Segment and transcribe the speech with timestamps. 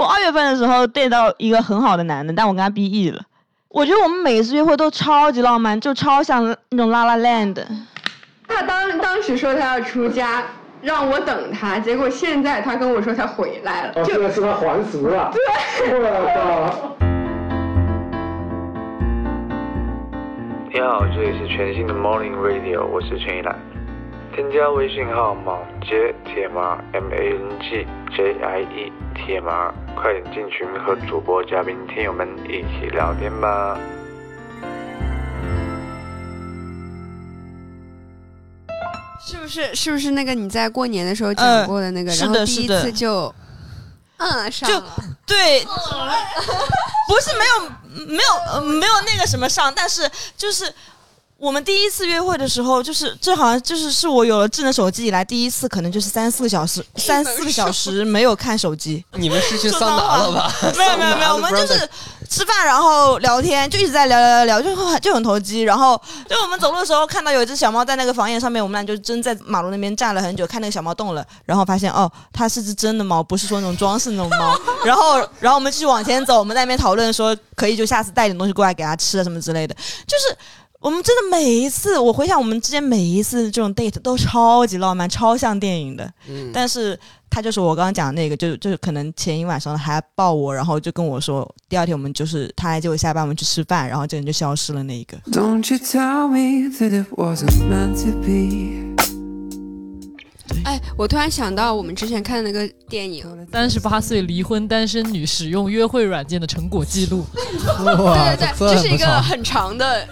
[0.00, 3.20] 我二月份的时候 date 到一个很好的男的，但我跟他 B E 了。
[3.68, 7.62] 我觉得我们每一次约会都超级浪漫，就超像那种拉拉 land。
[8.48, 10.42] 他当当时说他要出家，
[10.80, 15.30] 让我等他，结果现在他跟我说他回来了，哦，就现在是他还俗了。
[15.34, 16.96] 对，我操。
[20.72, 23.54] 你好，这里是全新的 Morning Radio，我是陈一兰。
[24.34, 27.86] 添加微信号“莽杰铁马 M A N G
[28.16, 33.76] J I E 铁马”，快点进群和主播、嘉宾、听友们一起聊天吧。
[39.20, 39.74] 是不是？
[39.74, 42.12] 是不是那个你在过年的时候讲过的那个？
[42.14, 43.34] 然后第一次就，
[44.18, 44.80] 嗯，上就。
[45.26, 45.60] 对，
[47.08, 50.72] 不是没有没有呃没有那个什么上，但是就是
[51.40, 59.02] 我们第一次约会的时候，就是这好像就是是我有了智能手机以来第一次，可能就是三四个小时，三四个小时没有看手机。
[59.12, 60.52] 你们是去桑拿了吧？
[60.76, 61.88] 没有没有没有，我们就是
[62.28, 65.62] 吃饭，然后聊天，就一直在聊聊聊聊，就很就很投机。
[65.62, 74.54] 然后就我们走路的时候看到有一只小猫在那个房檐上面，我们俩就真在马路那边站了很久，看那个小猫动了，然后发现哦，它是只真的猫，不是说那种装饰那种猫。
[74.84, 79.74] 然后然后我们继续往前走，我们在那边讨论说可以就下次带点东西过来给它吃啊什么之类的，
[80.06, 80.36] 就是。
[80.80, 86.10] 我们真的每一次，我回想我们之间每一次这种 date 都超级浪漫，超像电影的。
[86.26, 95.18] 嗯，但是他就是我刚刚讲的那个，就就是可能前一晚上还抱我，然后就跟我说，第二天我们就是他来接我下班，我们去吃饭，然后这人就消失了那一个。
[95.30, 99.19] Don't you tell me that it wasn't meant to be.
[100.64, 107.24] 哎，我突然想到我们之前看的那个电影，三十八岁离婚单身女使用约会软件的成果记录。
[107.34, 110.06] 对对对，这这是一个很长的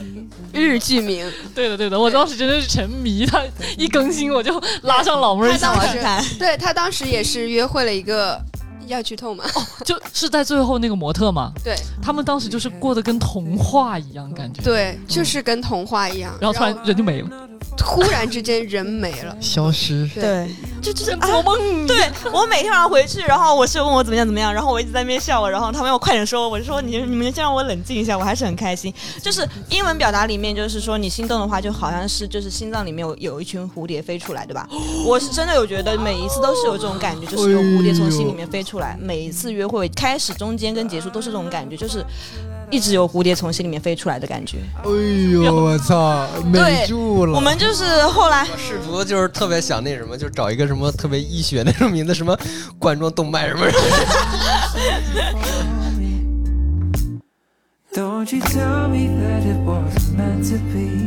[0.53, 1.31] 日剧名。
[1.55, 3.42] 对的对的，我当时真的是沉迷，他
[3.77, 5.64] 一更新我就拉上老妹儿一起
[5.98, 8.41] 看，对他当时也是约会了一个
[8.86, 9.44] 要剧透嘛？
[9.84, 11.75] 就是在最后那个模特嘛，对。
[12.00, 16.34] 他们当时就是过得跟童话一样感觉，对，就是跟童话一样。
[16.41, 17.28] 然后突然人就没了，
[17.76, 19.36] 突然之间人没了。
[19.41, 20.08] 消失。
[20.14, 20.48] 对，
[20.82, 21.86] 就就是跟做梦。
[21.86, 28.92] 对我每天晚上回去，然后我室友问我怎么样怎么样，然后我一直在那边笑，然后他们要快点说，我就说你你们先让我冷静一下，我还是很开心。
[29.22, 34.69] 就是英文表达里面，就是说你心动的话，就好像是就是心脏里面有有一群蝴蝶飞出来，对吧？
[35.06, 38.96] 我是真的有觉得每一次都是有这种感觉，就是有蝴蝶从心里面飞出来。
[39.00, 42.04] 每一次约会开始、中间跟结束都是这种感觉，就是
[42.71, 44.59] 一直有蝴蝶从心里面飞出来的感觉。
[44.84, 44.91] 哎
[45.33, 47.34] 呦，我操，美住了。
[47.34, 52.37] 我们就是后来试图就是特别想那什么，就找一个什么特别医学那种名字，什么
[52.79, 53.67] 冠状动脉什么。
[57.95, 60.99] Don't you tell me that it wasn't meant to be.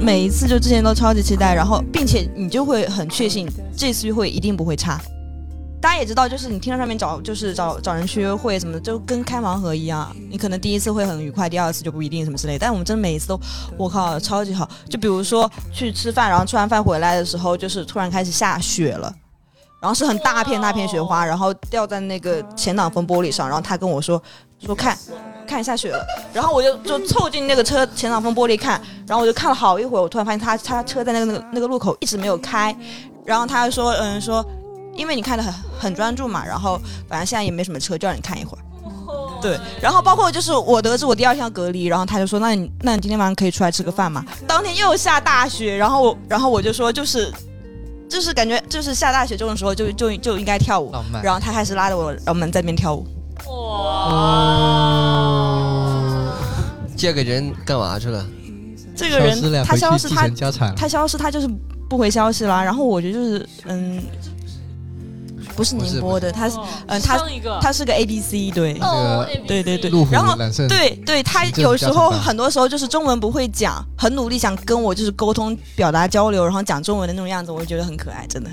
[0.00, 5.00] 每一次就之前都超级期待，然后并且你就会很确信这次约会一定不会差。
[5.84, 10.10] 大家也知道，就是你听到上面找就是找找人去约会什么的，就跟开盲盒一样。
[10.30, 12.58] 你可能第一次会很愉快，第二次就不一定什么之类。
[12.58, 13.38] 但我们真的每一次都，
[13.76, 14.66] 我靠，超级好。
[14.88, 19.14] 就比如说去吃饭，然后吃完饭回来的时候，就是突然开始下雪了。
[19.78, 24.20] 然后是很大片大片雪花，然后掉在那个前挡风玻璃上，然后他跟我说
[24.64, 24.96] 说看
[25.46, 26.02] 看下雪了，
[26.32, 32.74] 然后我就就凑近那个车前挡风玻璃看，然后我就看了好一会儿，我突然发现他他车在那个那个那个路口一直没有开，
[33.26, 34.42] 然后他就说嗯说，
[34.96, 38.60] 因为你看的很很专注嘛，然后反正现在也没什么车，就让你看一会儿。
[39.42, 44.24] 对，然后包括就是我得知我第二天要隔离，然后他就说，那你那你今天晚上可以出来吃个饭嘛？
[44.46, 47.30] 当天又下大雪，然后我然后我就说就是
[48.08, 53.06] 就是感觉就是下大雪这种时候就就就应该跳舞浪，漫然后他开始拉着我，然后我们在那边跳舞。
[53.46, 54.74] 哇
[56.96, 58.24] 借给人干嘛去了？
[58.96, 60.26] 这个人他消失他。
[60.76, 61.46] 他消失他就是
[61.90, 64.02] 不回消息啦，然后我觉得就是嗯，
[65.56, 67.18] 不是宁波的，他是哦嗯他
[67.60, 68.74] 他是个 A B C 对。
[69.46, 70.36] 对对对然后
[70.68, 78.50] 对对，他有时候很多时候就是中文不会讲，很努力想跟我就是沟通、表达交流，然后讲中文的那种样子，我就觉得很可爱，真的。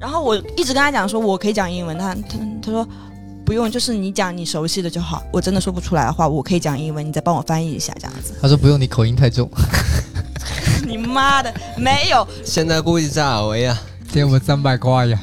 [0.00, 2.86] 然后我一直跟他讲说，我可以讲英文，他他他说
[3.44, 5.22] 不用，就是你讲你熟悉的就好。
[5.32, 8.34] 我真的说不出来的话，我可以讲英文，你再帮我翻译一下，这样子。
[8.40, 9.48] 他说不用，你口音太重。
[10.86, 13.80] 你妈的，没有， 现在估计在尔维啊，
[14.12, 15.18] 给我们三百块呀！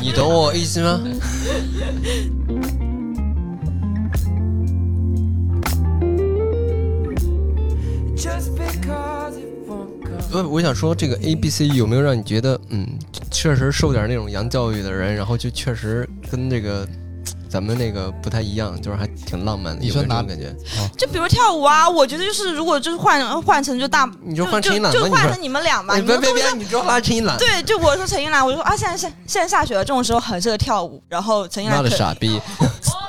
[0.00, 1.00] 你懂我意思吗.
[10.30, 12.86] 不，我想说这个 A B C 有没有让你觉得，嗯，
[13.32, 16.86] 确实受点那种洋教育的人，然后就确实跟这个
[17.50, 19.84] 咱们那个不太一样，就是还挺浪漫的。
[19.84, 20.54] 有没有这你说哪种感觉？
[20.96, 25.42] 就比如跳舞啊，我觉得就是如果就是换换成就大，你就换就陈一兰吧，你说就换成。
[25.42, 27.36] 你们俩嘛，哎你们都是别别别，你就拉陈一兰。
[27.38, 31.02] 对，就我说陈一兰，我就说啊，现在现现在下雪了，这种时候很适合跳舞。
[31.08, 32.40] 然后陈英妈兰可，的傻逼！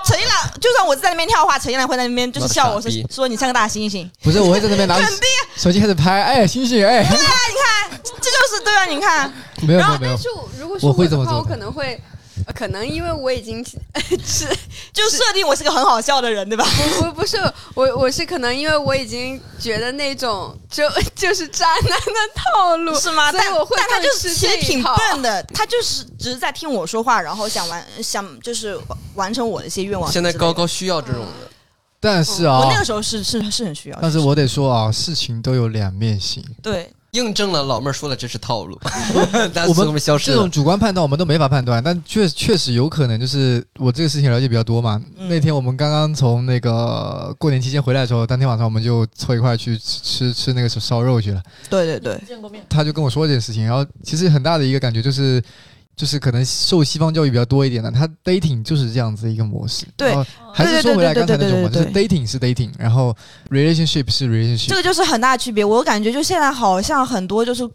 [0.03, 4.09] 陈一兰，就算我在那边跳的话，陈一兰会在那边就是笑我说说你像个大猩猩。
[4.23, 5.05] 不是，我会在那边拿着
[5.55, 12.10] 手机开始拍，哎，星星，哎，对，你看这就是对啊，你看，没有没有没有但，是我如果是我会的话，这么做我可能会，呃
[12.51, 13.63] 可能因为我已经
[14.23, 14.47] 是
[14.93, 16.65] 就设定我是个很好笑的人，对吧？
[16.99, 17.37] 不不不是
[17.73, 23.31] 我我是可能因为我已经觉得那种就 就是渣男的套路是吗？
[23.31, 28.79] 但我会但他就是其实挺笨的，他就是只是在听我说话，然后想完想就是
[29.15, 30.11] 完成我的一些愿望。
[30.11, 30.51] 现在高。
[30.53, 31.49] 高需要这种的，
[31.99, 36.43] 但是啊我，那个时候是是是很需要，但是我得说啊，事情都有两面性。
[36.61, 38.79] 对印证了老妹儿说的这是套路。
[39.67, 40.49] 我们 消失这种。
[40.49, 45.01] 主观判断我们都没法判断，但确确实有可能就是我这个事情了解比较多嘛。
[45.17, 51.41] 嗯那天我们刚刚从那个过年期间回来的时候，当天晚上我们就凑一块去吃吃吃那个烧肉去了。
[51.69, 55.41] 对对对，见过面，他就跟我说这件事情，然后其实很大的一个感觉就是。
[55.95, 59.85] 就是可能受西方教育比较多一点的，他 dating 就是这样子一个模式。
[59.95, 60.13] 对
[60.53, 63.15] 还是说回来刚才那种嘛，对对对对就是 dating 是 dating，然后
[63.49, 64.69] relationship 是 relationship。
[64.69, 65.63] 这个就是很大的区别。
[65.63, 67.69] 我感觉就现在好像很多就是。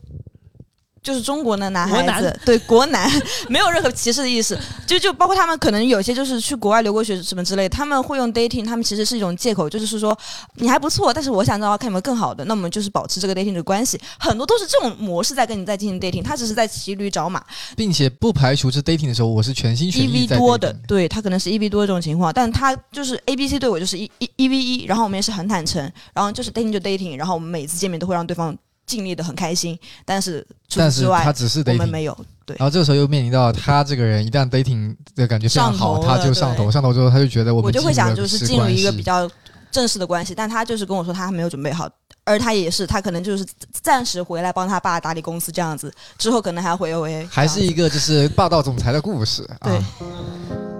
[1.06, 3.08] 就是中国的男孩子对国男
[3.48, 10.18] 没有任何歧视的意思，就就包括他们可能有些就是去国外留过学什么之类，他们会用 dating，他们其实是一种借口，就是说
[10.56, 17.40] 你还不错，但是我想知道看有没有更好的，那我们就是保持这个 dating 的关系，很多都是这种模式在跟你在进行 dating，他只是在骑驴找马，
[17.76, 25.80] 并且不排除是 dating 的时候，我是全心全意在多的对他可能是一 v 多这种情况，但他就是 A B C 对我就是一一一 v 一，然后我们也是很坦诚，
[26.12, 28.56] 然后就是 dating 就 dating，然后我们每次见面都会让对方
[28.86, 31.88] 尽力的很开心，但是除但是此之外他只是我们。
[31.88, 39.28] 没有，对然后这个时候又面临到他这个人一旦 dating 的感觉非常好，上头他就上头，上头之后他就觉得我们我就会想就是是进入一个比较
[39.70, 41.88] 正式的关系，但他就是跟我说他还没有准备好。
[42.24, 47.24] 而他也是，他可能就是暂时回来帮他爸打理公司这样子，之后可能还要回 OA，。
[47.28, 50.75] 还是一个就是霸道总裁的故事啊。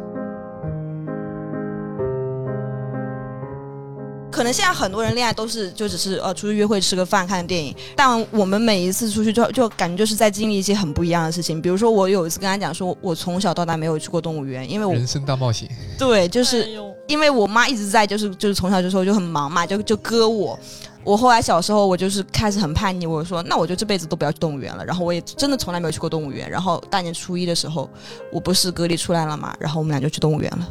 [4.30, 11.60] 可能现在很多人恋爱都是就只是呃出去约会吃个饭看个电影，但我们每一次出去就就感觉就是在经历一些很不一样的事情。
[11.62, 15.68] 比如说我有一次跟他讲说，我从小到大没有去过动物园，因为我人生大冒险，
[15.98, 16.68] 对就是
[17.06, 20.58] 因为我妈一直在，就是就是从小就说就很忙嘛，就就割我。
[21.02, 24.84] 我后来小时候我就是开始很叛逆，我说那我就这辈子都不要去动物园了。
[24.84, 26.50] 然后我也真的从来没有去过动物园。
[26.50, 27.88] 然后大年初一的时候，
[28.32, 30.68] 我不是隔离出来了嘛，然后我们俩就去动物园了。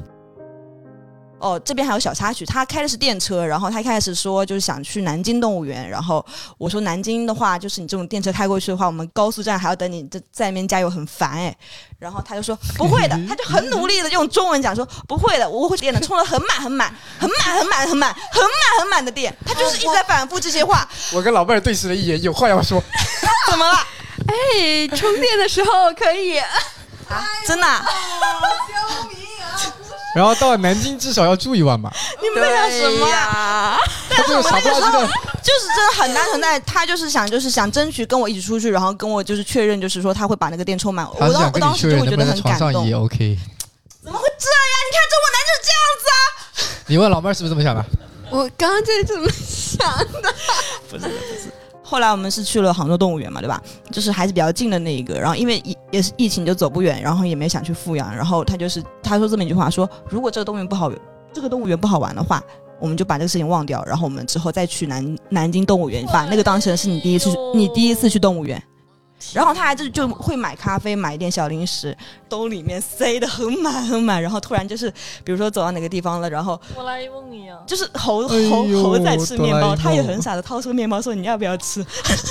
[1.45, 6.25] 哦，这边还有小插曲，他开的是电车，然后他一开始说就是想去南京动物园，然后
[6.57, 11.55] 我说南京的话，就是你这种电车开过去的话，我们高速站还要等你在在那边加油，很烦哎。
[11.99, 22.81] 然后他就说不会的，他就很努力的用中文讲说不会的，我会电的，充的很满很满，很满很满很满很满很满的电，他就是一直在反复这些话， 我跟老伴儿对视了一眼，有话要说。
[23.51, 23.77] 怎么了？
[24.27, 26.41] 哎，充电的时候可以。
[27.45, 27.85] 真的啊、
[30.15, 31.93] 然后到了南京至少要住一晚吧。
[32.21, 33.09] 你们在讲什么啊？
[33.11, 33.77] 呀？
[34.09, 35.07] 他这个傻不拉几的，
[35.43, 41.05] 就是真的很单纯在，他就是想就是想争取跟我一起出去，然后跟我就是确认，就是说他会把那个店充满。
[41.05, 42.87] 我当我当时就会觉得很能在床上感动。
[42.87, 43.37] 也 OK。
[44.03, 44.55] 怎么会这样？
[44.85, 46.17] 你看中国男就是这样子啊！
[46.87, 47.83] 你问老妹儿是不是这么想的？
[48.29, 50.33] 我刚刚就是这么想的。
[51.87, 53.61] 后来我们是去了杭州动物园嘛，对吧？
[53.91, 55.13] 就是还是比较近的那一个。
[55.19, 58.13] 然后因为疫也是疫情，就走不远，然后也没想去富阳。
[58.13, 60.91] 然后他就是他说这么一句话说，如果这个动物园不好，
[61.31, 62.43] 这个动物园不好玩的话，
[62.79, 68.61] 我们就把这个事情忘掉，然后我们之后再去南南京动物园，把那个当成是你第一次你第一次去动物园。
[69.33, 71.97] 然后他还就就会买咖啡，买一点小零食，
[72.29, 74.21] 兜里面塞的很满很满。
[74.21, 74.91] 然后突然就是，
[75.23, 77.57] 比如说走到哪个地方了，然后哆啦 A 梦一样。
[77.65, 81.83] 就是猴哎猴猴在吃面包，他也很傻的掏出面包说你要不要吃？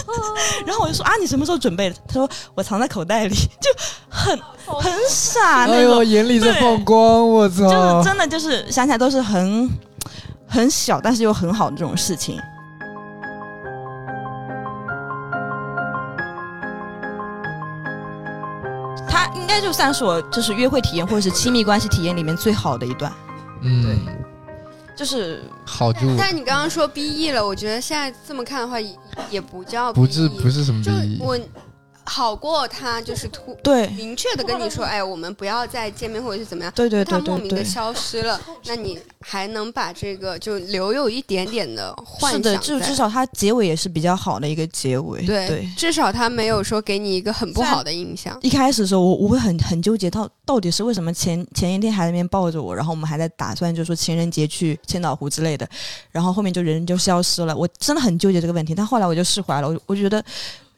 [0.64, 1.96] 然后我就说啊你什么时候准备的？
[2.06, 3.70] 他说我藏在口袋里，就
[4.08, 8.08] 很很傻哎那种，眼里在对放光，我操就是！
[8.08, 9.68] 真的就是想起来都是很
[10.46, 12.38] 很小，但是又很好的这种事情。
[19.34, 23.12] 应该就算是我就是约会体验或者是亲密关系体验里面最好的一段，
[23.62, 23.98] 嗯，
[24.96, 28.96] 就是好住但你刚刚说 B E 了，我觉得现在这么看的话，也
[29.30, 31.38] 也不叫 BE, 不是不是什么就逼，我
[32.06, 36.73] 好过他就是突对明确的跟你说，哎，我们不要再见面或者是怎么样。
[36.75, 37.34] 对对对他莫。
[37.44, 45.20] 名的消失了，那你还能把这个就留有一点点的幻想是的，就至少他结尾也是比较好的一个结尾。
[45.26, 48.38] 对对，至少他没有说给你一个很不好的印象。
[48.40, 55.68] 一开始的时候，我我会很很纠结到到底是为什么前前一天还在那边抱着我，然后我们还在打算就说情人节去千岛湖之类的，
[56.11, 60.25] 然后后面就人就消失了，我真的很纠结这个问题，但后来我就释怀了，我我觉得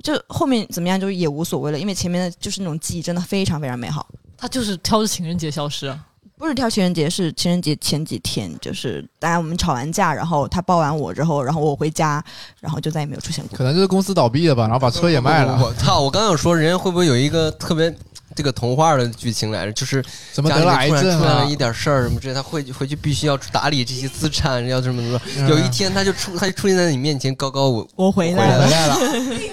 [0.07, 4.07] 就后面怎么样就也无所谓了，因为前面的就是那种记忆真的非常非常美好。
[4.37, 5.99] 他就是挑着情人节消失啊。
[6.39, 12.23] 不是挑情人节，是情人节前几天，就是大家我们吵完架，然后他抱完我之后，然后我回家，
[12.61, 13.57] 然后就再也没有出现过。
[13.57, 15.99] 可能就是公司倒闭了吧，然后把车也卖了，我操！
[15.99, 17.93] 我刚想说，人家会不会有一个特别
[18.37, 19.73] 这个童话的剧情来着？
[19.73, 21.57] 就是怎么得了癌家里面突然出现了一？
[21.57, 25.21] 点事儿什么之类，他回回去必须要打理这些资产，要怎么怎么？
[25.39, 28.97] 嗯有一天他就出，他就出现在你面前，高高我我回回来了来了，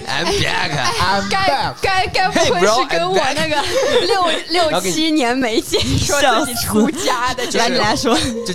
[0.06, 0.70] 来 了，I'm back。
[1.00, 1.74] I'm 该 back。
[1.80, 3.56] 该该不会是跟我那个
[4.06, 7.78] 六六七年没见，说自己出家的这来你？
[7.78, 8.14] 来 说，
[8.46, 8.52] 就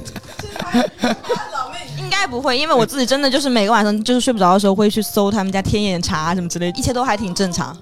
[1.98, 7.76] 应该不会，因为我自己真的就是每个晚上就是睡不着的时候会去搜他们家天眼查什么之类，一切都还挺正常。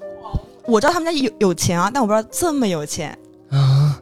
[0.68, 3.18] 我知道他们家有有钱啊，但我不知道这么有钱。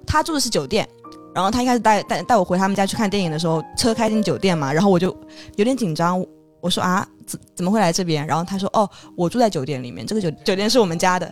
[0.08, 0.88] 他住的是酒店，
[1.34, 5.16] 然后他一开始带带带我回他们家去看电影的时候，车开进酒店嘛，然后我就
[5.58, 6.26] 有点紧张，
[6.62, 8.26] 我说啊，怎怎么会来这边？
[8.26, 11.32] 然后他说哦，我住在酒店里面，这个酒酒店是我们家的。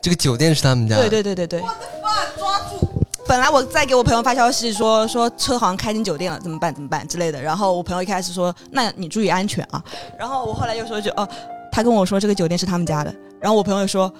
[0.00, 1.60] 这个酒店是他们家，对对对对对。
[1.60, 2.88] 抓住
[3.26, 7.40] 本来我在给我朋友发消息说说车好像开进酒店了，怎么办怎么办之类的。
[7.40, 9.82] 然后我朋友一开始说那你注意安全啊。
[10.18, 11.28] 然后我后来又说就哦，
[11.72, 13.14] 他跟我说这个酒店是他们家的。
[13.44, 14.10] 然后我朋友说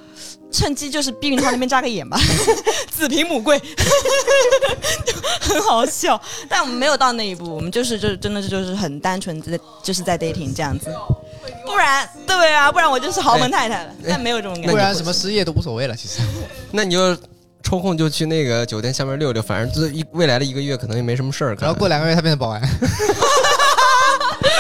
[0.53, 2.21] 趁机就是避孕套那边扎个眼吧，
[2.93, 3.59] 子凭母贵，
[5.07, 6.21] 就很好笑。
[6.47, 10.95] 但我们没有到那一步，我们就是就真的就是很单纯在就是在 dating 这样子。
[11.65, 13.95] 不然对啊，不然我就是豪门太太了。
[14.07, 14.71] 但没有这种感觉。
[14.71, 16.21] 不然什么失业都无所谓了，其实。
[16.71, 17.17] 那你就
[17.63, 21.65] 抽空就去那个酒店下面溜溜，反正这一未来的一个月可能也没什么事儿干。
[21.65, 22.61] 然后过两个月他变成保安，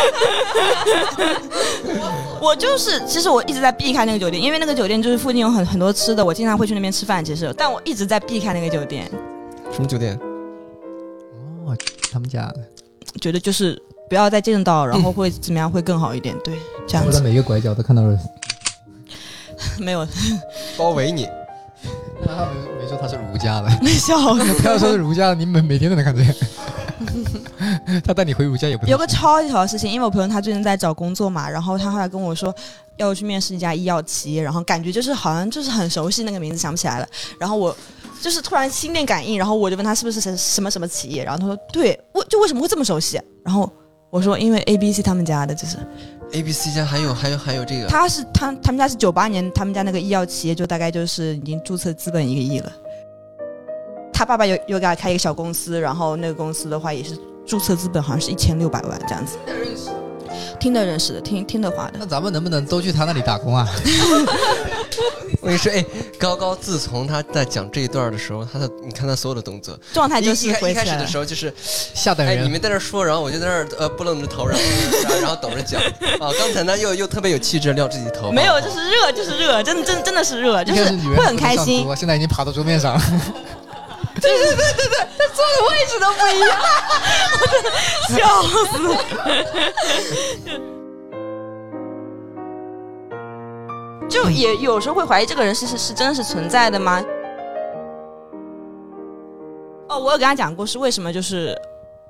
[2.40, 7.24] 我就是，其实我一直在避开那个酒店，因为那个酒店就是附近有很很多吃的，我经常会去那边吃饭。
[7.24, 9.10] 其实，但我一直在避开那个酒店，
[9.72, 10.18] 什么酒店？
[11.64, 11.76] 哦，
[12.12, 12.56] 他们家的。
[13.20, 16.36] 觉得就是不要再见到，然后会怎么样会更好一点。
[16.44, 16.54] 对，
[16.86, 18.18] 这样子我在每个拐角都看到了。
[19.78, 20.06] 没有
[20.76, 21.28] 包围你。
[22.26, 24.62] 那 他没没说他是儒家的，没笑死。
[24.62, 26.34] 他要说是儒家的，你每每天都能看这个。
[28.04, 32.54] 他带你回儒家也不有个超级好的事情，因为我朋友他最近在找工作嘛，然后他后来跟我说
[32.96, 37.08] 要去面试一家医药企业，然后感觉就是好像就是很熟悉那个名字想不起来了，
[37.38, 37.76] 然后我
[38.20, 43.20] 就是突然心电感应，然后我就问他是不是什什么什么企业，然后他说对，为就为什么会这么熟悉？
[43.44, 43.70] 然后
[44.10, 45.76] 我说因为 A B C 他们家的，就是
[46.32, 52.72] A B C 家还有还有还有这个，他是他他们家是九八年，他们家那个医药企业就大概就是已经注册资本一个亿了。
[54.14, 59.36] 他爸爸又又给他开一个小公司，然后那个公司的话也是注册资本好像是一千六百万这样子。
[60.60, 61.94] 听得认识的，听听的话的。
[61.98, 63.68] 那咱们能不能都去他那里打工啊？
[65.40, 65.84] 我跟你说，哎，
[66.18, 71.52] 高高自从他在讲这一段的时候，他的你看他所有的动作，状态就是一一开一开始的时候就是哎，
[71.94, 74.64] 下等人你们在那说，然后我就在那儿呃不愣着头，然后
[75.02, 76.32] 然后然后等着讲啊。
[76.38, 83.02] 刚才呢又又特别有气质，撩自己头发，没有，就是热，就是热，真的真真的是热，就是会很开心现在已经爬到桌面上了。
[84.20, 86.50] 对对对对对，他坐的位置都不一样，
[88.08, 88.18] 笑
[88.70, 88.74] 死。
[94.08, 97.02] 就也有时候会怀疑这个人是是是真实存在的吗？
[99.88, 101.54] 哦，我有跟他讲过是为什么，就是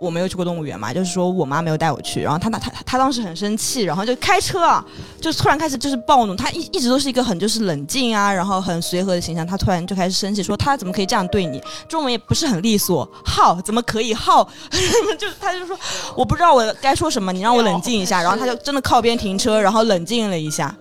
[0.04, 4.84] 我没有去过动物园嘛，就是说我妈没有带我去，然后她她她她当时很生气，然后就开车啊，
[5.20, 11.62] 就突然开始就是暴怒，她一一直都是一个很就是冷静啊，然后很随和的形象，她突然就开始生气，说她怎么可以这样对你？
[11.88, 14.44] 中文也不是很利索，浩怎么可以浩？
[15.18, 15.76] 就她就说
[16.14, 20.74] 我不知道我该说什么，你让我冷静一下，然后她就真的靠边停车，然后冷静了一下。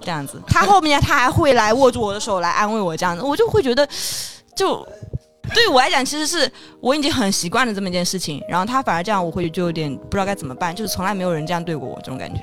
[0.00, 3.88] 这样子，他后面他还会来握住我的手来安慰我，这样子，我就会觉得，
[4.54, 4.86] 就
[5.52, 12.40] 对于我来讲，其实是我已经很习惯了这么一件事情，然后他反而这样，我会就有点不知道该怎么办，就是从来没有人这样对过我，这种感觉，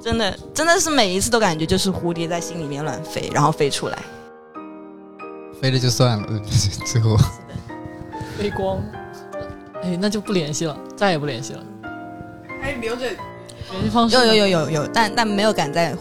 [0.00, 3.98] 真的真的是每一次都感觉就是蝴蝶在心里面乱飞，然后飞出来。
[5.60, 6.40] 飞了就算了，
[6.86, 7.16] 最后
[8.38, 8.80] 飞光，
[9.82, 11.64] 哎，那就不联系了，再也不联系了。
[12.62, 15.96] 还留着联系方式有有有有有，但但没有敢再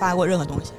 [0.00, 0.72] 发过任何东西。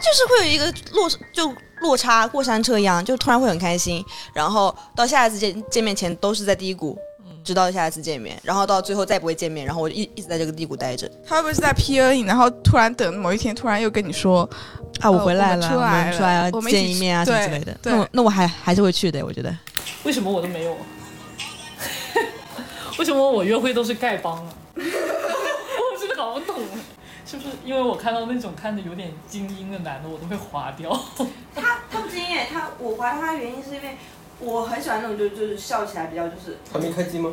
[0.00, 6.98] 就是会有一个落，就落差过山车一样，就突然会很开心，然后到下一次见见面前都是在低谷，
[7.44, 11.10] 直到下一次见面，然后到最后再不会见面，然后我就一一直在这个低谷待着。
[11.26, 14.48] 他会不会是在 PN 你，然后突然等某一天突然又跟你说
[15.00, 17.76] 啊，我回来了，呃我们出来了来啊见一面啊什么之类的。
[17.84, 19.54] 那我那我还还是会去的，我觉得。
[20.04, 20.76] 为什么我都没有？
[22.98, 24.52] 为什么我约会都是丐帮啊？
[27.28, 30.90] 我真的搞不懂，是不是因为我看到那种看着有点精英的男的，我都会划掉？
[31.54, 33.96] 他他不精英，他我怀疑他的原因是因为
[34.40, 37.32] 我很喜欢那种就就是笑起来比较就是还没开机吗？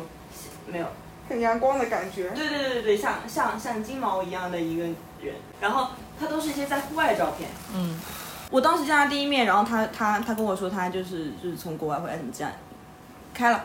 [0.66, 0.86] 没有。
[1.28, 2.30] 很阳光的感觉。
[2.30, 4.84] 对对对对对，像像像金毛一样的一个
[5.20, 5.88] 人，然后
[6.20, 7.50] 他都是一些在户外的照片。
[7.74, 7.98] 嗯，
[8.50, 12.52] 我当时见他第一面，然后他他他跟我说他就是就是从国外回来怎么这样，
[13.34, 13.64] 开了，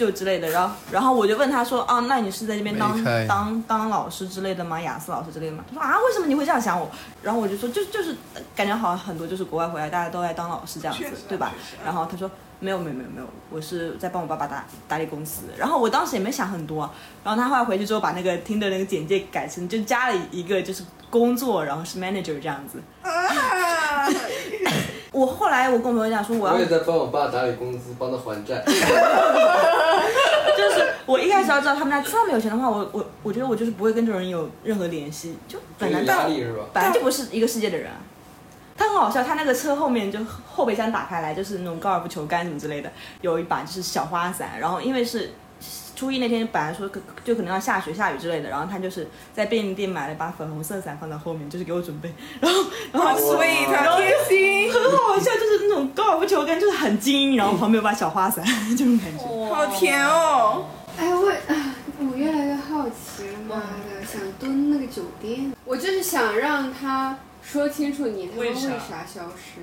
[0.00, 4.80] 就之类的，然后然后我就问他说，啊，那你是在这边当没开当当老师之类的吗？
[4.80, 5.62] 雅思老师之类的吗？
[5.68, 6.90] 他说啊，为什么你会这样想我？
[7.22, 8.16] 然后我就说就就是
[8.56, 11.52] 感觉好像很多就是国外回来大家都在当老师这样子确实，对吧？
[11.84, 12.30] 然后他说
[12.60, 15.42] 没有没有没有没有，我是在帮我爸爸打打理公司。
[15.58, 16.90] 然后我当时也没想很多，
[17.22, 22.80] 然后他后来回去之后把那个听的那个简介改成就加了一个就是工作，然后是 manager 这样子。
[23.02, 24.08] 啊，
[25.20, 28.64] 我后来我跟我朋友讲说我要我也在帮我爸打理工资，帮他还债。
[30.56, 36.64] 就是我一开始要知道他们家这么有钱的话，我我我觉得我就是不会跟这种人有任何联系，就本来有压力是吧？
[36.72, 37.98] 本来就不是一个世界的人啊。
[38.78, 40.18] 他很好笑，他那个车后面就
[40.50, 45.32] 后备箱打开来就是那种高尔夫球杆什么之类的，有一把就是小花伞，然后因为是
[46.00, 52.58] 初一那天本来说可就可能要下雪下雨之类的，然后他就是在便利店买了一把粉红色伞放在后面，就是给我准备，然后
[52.90, 58.42] 然后好 sweet，然后好贴心，很好笑，就是那种高尔夫球杆就是很精英，然后旁边有把小花伞
[58.78, 59.54] 这种感觉。
[59.54, 60.64] 好甜哦。
[60.96, 69.60] 哎，我啊，我越来越好奇了，妈的，想蹲那个酒店，我就是想让他说清楚你他妈为为啥啥消失。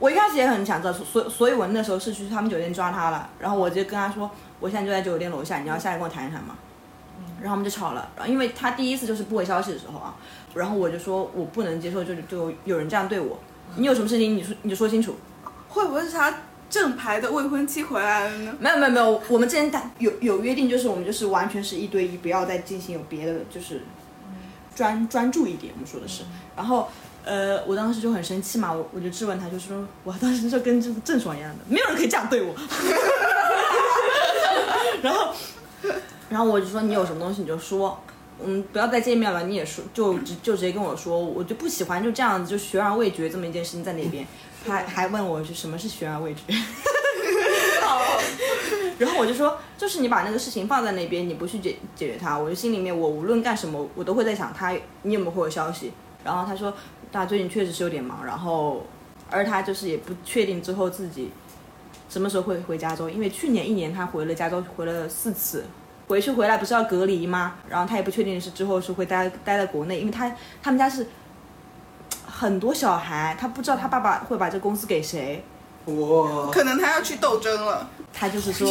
[0.00, 4.28] 我一开始也很想知道，所所以我那时候是去他们酒店抓他了，然后我就跟他说，
[4.64, 6.56] 我现在就在酒店楼下，你要下来跟我谈一谈吗？
[7.38, 10.16] 然后我们就吵了，然后因为他第一次就是不回消息的时候啊，
[10.54, 13.38] 然后我就说我不能接受，就就有人这样对我，
[13.76, 15.14] 你有什么事情你说你就说清楚。
[15.68, 16.34] 会不会是他
[16.70, 18.56] 正牌的未婚妻回来了呢？
[18.58, 23.82] 没有没有没有，我们之前打有有约定，就是我们就是完全是一对一，不要再进行有别的，就是
[24.74, 25.74] 专专注一点。
[25.74, 26.22] 我们说的是，
[26.56, 26.88] 然后
[27.26, 32.54] 呃，我当时就很生气嘛，我我就质问他，就是说我当时就跟郑郑爽一样的，没有人可以这样对我。
[35.04, 35.32] 然后
[36.30, 37.98] 然后我就说你有什么东西你就说。
[38.44, 44.26] 嗯，不要再见面了，你也说，就直就直接跟我说，我就不喜欢就这样子，就悬而未决这么一件事情在那边，
[44.66, 46.40] 他还问我是什么是悬而未决，
[48.98, 55.92] 然后我就说，就是你把那个事情放在那边，你不去解解决它，我就心里面我无论干什么，我都会在想他你有没有回我消息。
[56.24, 56.74] 然后他说
[57.12, 58.84] 他最近确实是有点忙，然后
[59.30, 61.30] 而他就是也不确定之后自己
[62.14, 65.64] 什么时候会回加州，因为去年一年他回了加州回了四次。
[66.06, 67.54] 回去回来不是要隔离吗？
[67.68, 71.04] 然后他也不确定是之后是会待待在国内，因为他他们家是
[72.24, 75.42] 很多小孩，他不知道他爸爸会把这公司给谁，
[75.86, 77.90] 哇，可能他要去斗争了。
[78.12, 78.68] 他就是说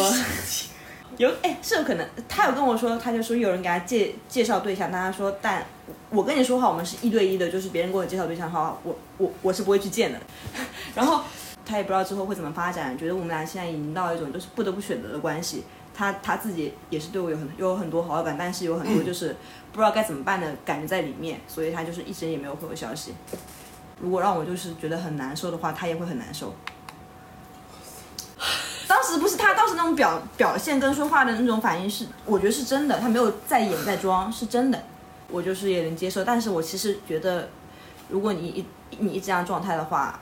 [1.17, 5.65] 有哎是有可能，他有跟我说，他就说有人给他介介绍对象，但他说但
[6.11, 10.19] 我跟你说话，我们是一对一的，就是别人给我介绍对象的话，我我我是不会去见的。
[10.95, 11.21] 然后
[11.65, 15.63] 他也不知道之后会怎么发展，觉得我们俩现在已经到一种就是不得不选择的关系。
[15.95, 19.35] 他他自己也是对我有很有很多好感，但是有很多就是
[19.71, 23.13] 不知道该怎么办的感觉在里面，所以他就是一直也没有回我消息。
[24.01, 26.53] 如果让我就是觉得很难受的话，他也会很难受。
[28.87, 34.83] 当时不是他当时那种表表现跟说话的那种反应是，我觉得是真的，他没有在演在装，是真的，
[35.29, 36.23] 我就是也能接受。
[36.23, 37.49] 但是我其实觉得，
[38.09, 38.65] 如果你一
[38.97, 40.19] 你一直这样状态的话，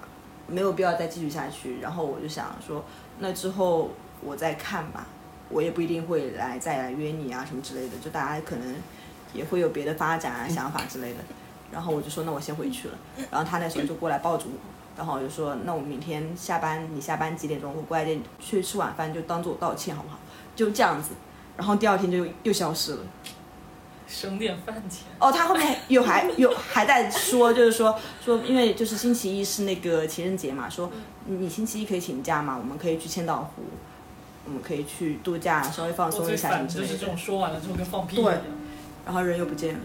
[0.51, 1.79] 没有必要再继续下去。
[1.79, 2.83] 然后我就想说，
[3.19, 3.89] 那之后
[4.23, 5.07] 我再看吧，
[5.49, 8.75] 我也不一定会来再来约你啊什么之类的，就大家可能
[9.33, 11.19] 也会有别的发展啊想法之类的。
[11.71, 12.95] 然后我就说，那我先回去了。
[13.31, 14.59] 然后他那时候就过来抱住我。
[14.97, 17.73] 然后我就说，那我明天下班，你下班几点钟？
[17.73, 20.19] 我过来接你去吃晚饭，就当做我道歉好不好？
[20.53, 21.11] 就这样子。
[21.55, 22.99] 然后第二天就又消失了。
[24.11, 25.05] 省点饭钱。
[25.17, 30.91] 哦，他后面有还有还在说，就是说 说，因为就是星期一是那个情人节嘛，说
[31.25, 33.63] 你星期一可以请假嘛，我们可以去千岛湖，
[34.45, 37.15] 我们可以去度假，稍微放松一下就是这种。
[37.17, 38.37] 说完了之后跟放屁一样。
[39.05, 39.79] 然后人又不见了。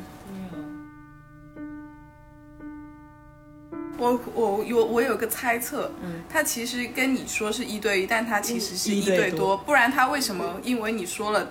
[3.98, 10.60] 我我有我有个猜测，嗯他其实跟你说是一对一，但他其实是一一对多对多，不然他为什么？
[10.62, 11.48] 因为你说了，嗯，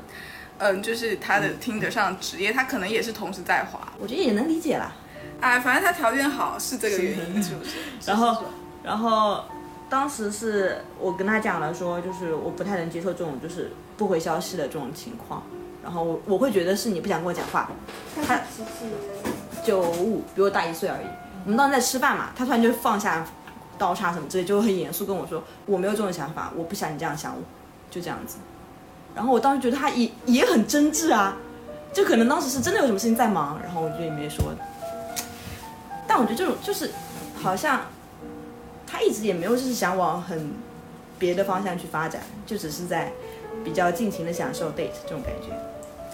[0.82, 3.80] 就是他的听得上职业，他可能也是同时在滑。
[4.00, 4.94] 我觉得也能理解啦。
[5.42, 7.72] 哎，反正他条件好是这个原因，是不是？
[8.06, 8.44] 然后
[8.84, 9.44] 然后
[9.90, 15.44] 当时是我跟他讲了说，就是我不太能接受这种就是不回消息的这种情况，
[15.84, 17.70] 然后我我会觉得是你不想跟我讲话。
[18.26, 18.40] 他
[19.64, 21.06] 九五，比我大一岁而已。
[21.44, 23.28] 我们当时在吃饭嘛，他突然就放下
[23.78, 27.42] 刀叉什么之类，就很严肃跟我说：“我没有这种想法，我不想你这样想我。”
[27.92, 28.38] 就这样子。
[29.16, 31.38] 然后我当时觉得他也也很真挚啊，
[31.94, 34.54] 就可能当时是真的有什么事情在忙，然后我就也没说。
[36.06, 36.92] 但我觉得这种就是
[37.42, 37.82] 好像
[38.86, 40.54] 他一直也没有就是想往很
[41.18, 43.12] 别的方向去发展，就只是在
[43.64, 45.58] 比较尽情的享受 date 这种感觉。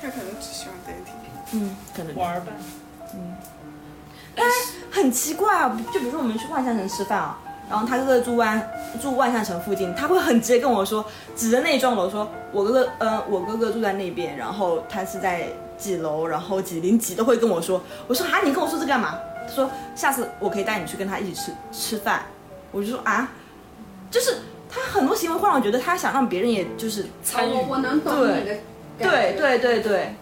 [0.02, 1.54] 他可能只喜欢 dating。
[1.54, 2.54] 嗯，可能玩吧。
[3.14, 3.36] 嗯，
[4.36, 4.54] 但是
[4.90, 7.38] 很奇怪啊，就比如说我们去万象城吃饭啊，
[7.72, 8.70] 然后他哥哥住万
[9.02, 11.04] 住万象城附近，他会很直接跟我说，
[11.38, 17.82] 指着那一幢楼说，我哥哥，呃，我哥哥住在那边，然后他是在几楼，然后几零几都会跟我说。
[18.08, 19.18] 我说啊，你跟我说这干嘛？
[19.48, 22.24] 他说下次我可以带你去跟他一起吃吃饭。
[22.74, 23.32] 我就说啊，
[24.10, 24.36] 就是
[24.70, 27.54] 他很多行为会让我觉得他想让别人也就是参与。
[27.54, 28.58] 我我能懂你的
[29.00, 30.16] 对对对对对，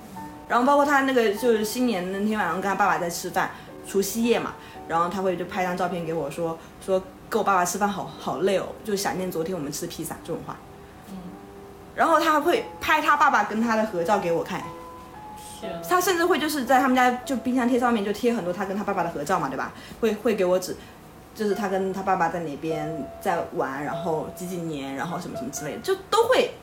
[0.48, 3.50] 然后包括他那个就是新年那天晚上跟他爸爸在吃饭，
[3.88, 4.54] 除夕夜嘛，
[4.88, 10.58] 然后他会就拍张照片给我说说跟我爸爸吃饭好好累哦，就想念昨天我们吃披萨这种话。
[11.10, 11.18] 嗯
[11.96, 14.64] 然后他还会拍他爸爸跟他的合照给我看，
[15.60, 19.74] 天，他甚至会就是在他们家就冰箱贴上面就贴很多他跟他爸爸的合照嘛，对吧？
[20.00, 20.78] 会会给我指，
[21.36, 26.54] 就是他跟他爸爸在哪边在玩，然后几几年，然后什么什么之类的，就都会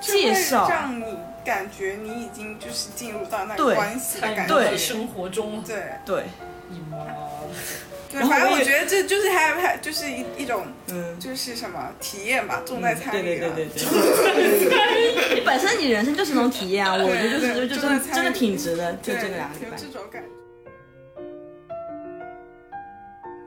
[0.00, 0.68] 介绍。
[0.68, 4.64] 让你感觉你已经就是进入到那个关系的参与感觉。
[4.64, 6.24] 到生活中，对对，
[8.24, 13.54] 反正我觉得这就是还还就是一一种嗯，就是什么体验吧，重在参对与啊了。
[13.54, 13.88] 对对
[14.58, 15.34] 对对。
[15.34, 19.82] 你 本身你人生就是那种体验啊，我觉得就是就就真的真的挺值的，就对这个两个礼拜有。
[19.84, 20.28] 这种感觉。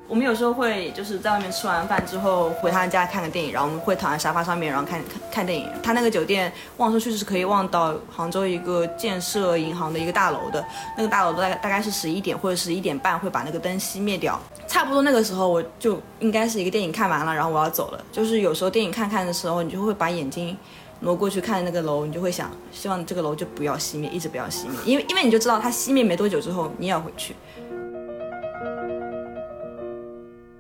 [0.10, 5.70] 我们有时候会就是在外面吃完饭之后回他家看个电影，然后我们会躺在沙发上面，然后看看看电影。
[5.84, 10.66] 他那个酒店望出去是可以望到杭州一个建设银行的一个大楼的，
[10.98, 14.40] 那个大楼大概大概是十一点或者十一点半会把那个灯熄灭掉。
[14.68, 18.04] 差不多那个时候我就应该是一个电影看完了，然后我要走了。
[18.12, 20.58] 就是有时候电影看看的时候，你就会把眼睛
[21.02, 27.36] 挪过去看那个楼，你就会想，希望这个楼就不要熄灭，一直不要熄灭，因为因为你就知道它熄灭没多久之后你也要回去。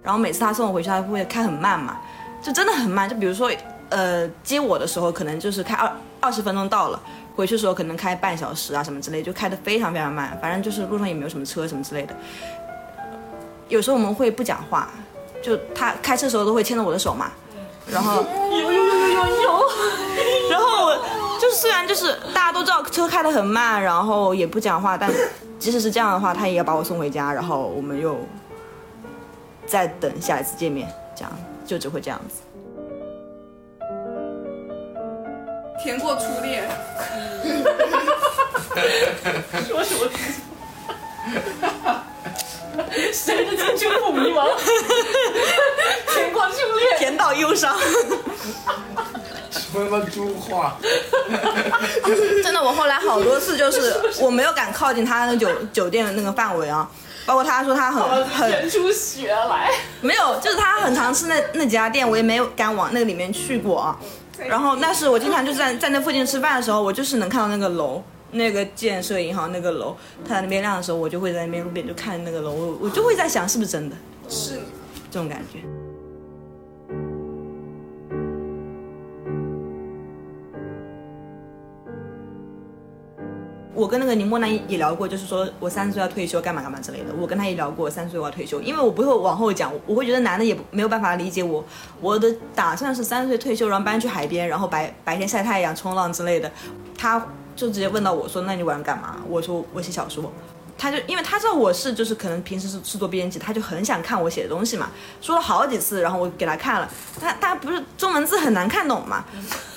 [0.09, 1.95] 然后每次他送我回去，他会开很慢嘛，
[2.41, 3.07] 就真的很慢。
[3.07, 3.51] 就比如说，
[3.89, 6.99] 呃，接我的时候可能就是开二二十分钟到了，
[7.35, 10.35] 回去的时候可能开半小时啊什么之类，就开得非常非常慢。
[10.41, 12.15] 反正就是路上也没有什么车什么之类的。
[13.67, 14.89] 有时候我们会不讲话，
[15.43, 17.27] 就他开车的时候都会牵着我的手嘛，
[17.85, 19.69] 然后有有有有有有，
[20.49, 20.97] 然后我
[21.39, 25.07] 就是虽然就是大家都知道车开得很慢，然后也不讲话，但
[25.59, 28.17] 即使是这样的话，他也要把我送回家，然后我们又
[29.69, 31.31] 再等下一次见面，这样
[31.65, 32.41] 就只会这样子。
[35.81, 36.67] 甜过初恋，
[39.67, 40.09] 说什么？
[43.13, 44.49] 谁的青春不迷茫？
[46.07, 47.77] 甜过初恋，甜到忧伤，
[49.51, 50.77] 什么猪话？
[52.43, 56.89] 真的，我后来好多次就是我没有敢靠近他那酒酒店的那个范围啊，
[57.29, 59.69] 包括他说他很很演出血来。
[60.01, 63.95] 没有，就是他很常吃那那几家店，我也没有敢往那个里面去过啊。
[64.47, 69.95] 然后，但是我经常就是在在那附近吃饭的时候，我就是能看到那个楼，那个建设银行那个楼，
[70.27, 73.95] 它在那边亮的时候，我就会在那边路边就看那个楼，我我就会在想是不是真的
[74.27, 74.63] 是你。
[75.11, 75.78] 这种感觉。
[83.79, 87.05] 我跟那个宁波南也聊过，就是说我三十岁要退休，干嘛干嘛之类的。
[87.17, 91.63] 我跟他也聊过，三十岁我要退休，因为我不会往后讲，我会觉得男的也没有办法理解我。
[92.01, 96.51] 我的打算是三十岁退休，然后搬去海边，然后白白天晒太阳、冲浪之类的。
[96.97, 100.29] 他就直接问到我说：“那你晚上干嘛？”我说：“我写小说。”
[100.77, 104.89] 他就因为他知道我是就是可能平时是是做编辑，他就很想看我写的东西嘛，
[105.21, 106.89] 说了好几次，然后我给他看了，
[107.19, 109.23] 他他不是中文字很难看懂嘛，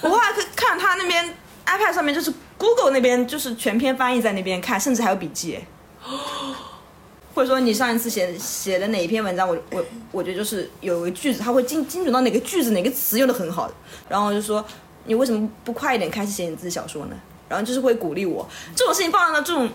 [0.01, 1.37] 我后来看他那边
[1.67, 5.67] iPad 上面就是 Google 那边就是全篇翻译在那边看，甚至还有笔记哎，
[7.35, 13.69] 或者说你上一次写写的哪一篇文章，我我我觉得就是有个句子，他会精精准到哪个句子哪个词用的很好，
[14.09, 14.65] 然后我就说
[15.07, 17.17] 你为什么不快一点开始写你自己小说呢？
[17.49, 19.69] 然后就是会鼓励我，这种事情放到这种。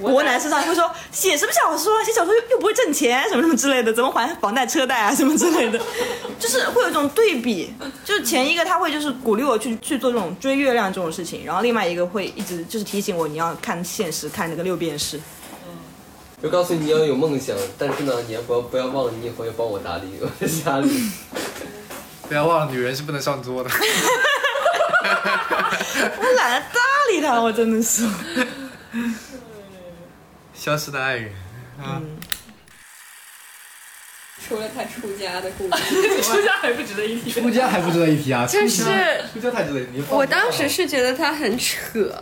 [0.00, 5.80] 国男身上会说写什么小说，写小说又又不会挣钱，什么什么之类的，怎么还房贷车贷啊什么之类的，
[6.38, 7.74] 就是会有一种对比。
[8.04, 15.20] 就是前一个他会就是鼓励我去去做这种追月亮这种事情，然后另外一个会一直就是提醒我你要看现实，看那个六便士。
[16.42, 21.10] 就告诉你你要有梦想，但是呢，你要不要不要忘了你以后要帮我打理我的家里。
[22.26, 23.68] 不要忘了，女人是不能上桌的。
[25.02, 28.08] 我懒得搭理他，我真的是。
[30.54, 31.32] 消失的爱人
[31.78, 32.00] 啊，
[34.50, 37.30] 除了他出家的故事， 出家还不值得一提。
[37.30, 38.94] 出家还不值得一提啊，就是出家
[39.32, 40.02] 出家太值得一提。
[40.10, 42.12] 我当时是觉得他很扯。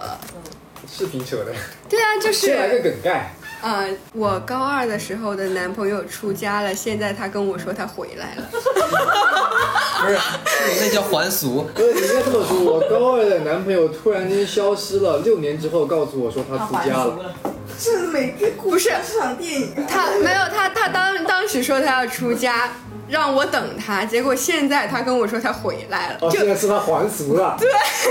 [0.91, 1.55] 是挺扯的，
[1.89, 3.33] 对啊，就是先来个梗概。
[3.63, 8.43] 呃，我高二的时候的男朋友出家了，现在他跟我说他回来了。
[8.53, 10.19] 不是，
[10.81, 11.67] 那叫还俗。
[11.75, 17.35] 不是，你应该这么说，我高二的男朋友突然间消失了，六年之后告诉我说他出家了。
[17.79, 19.87] 这每个故不是是场电影啊。
[19.89, 22.71] 他没有他他当当时说他要出家，
[23.09, 26.19] 让我等他，结果现在他跟我说他回来了。
[26.21, 27.57] 哦，就现在是他还俗了。
[27.59, 27.69] 对，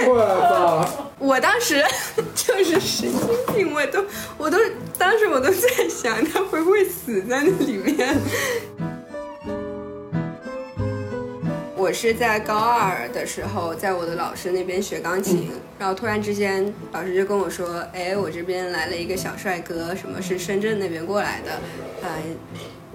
[0.08, 0.18] 我
[0.50, 1.12] 操！
[1.20, 1.84] 我当时
[2.34, 4.06] 就是神经病，我都
[4.38, 4.58] 我都
[4.98, 8.16] 当时我都在想他会不会死在那里面。
[11.78, 21.52] 我是在高二的时候，在我的老师那边学钢琴，然后突然之间，老师就跟我说：“哎，我这边来了一个小帅哥，什么是深圳那边过来的，
[22.02, 22.10] 呃，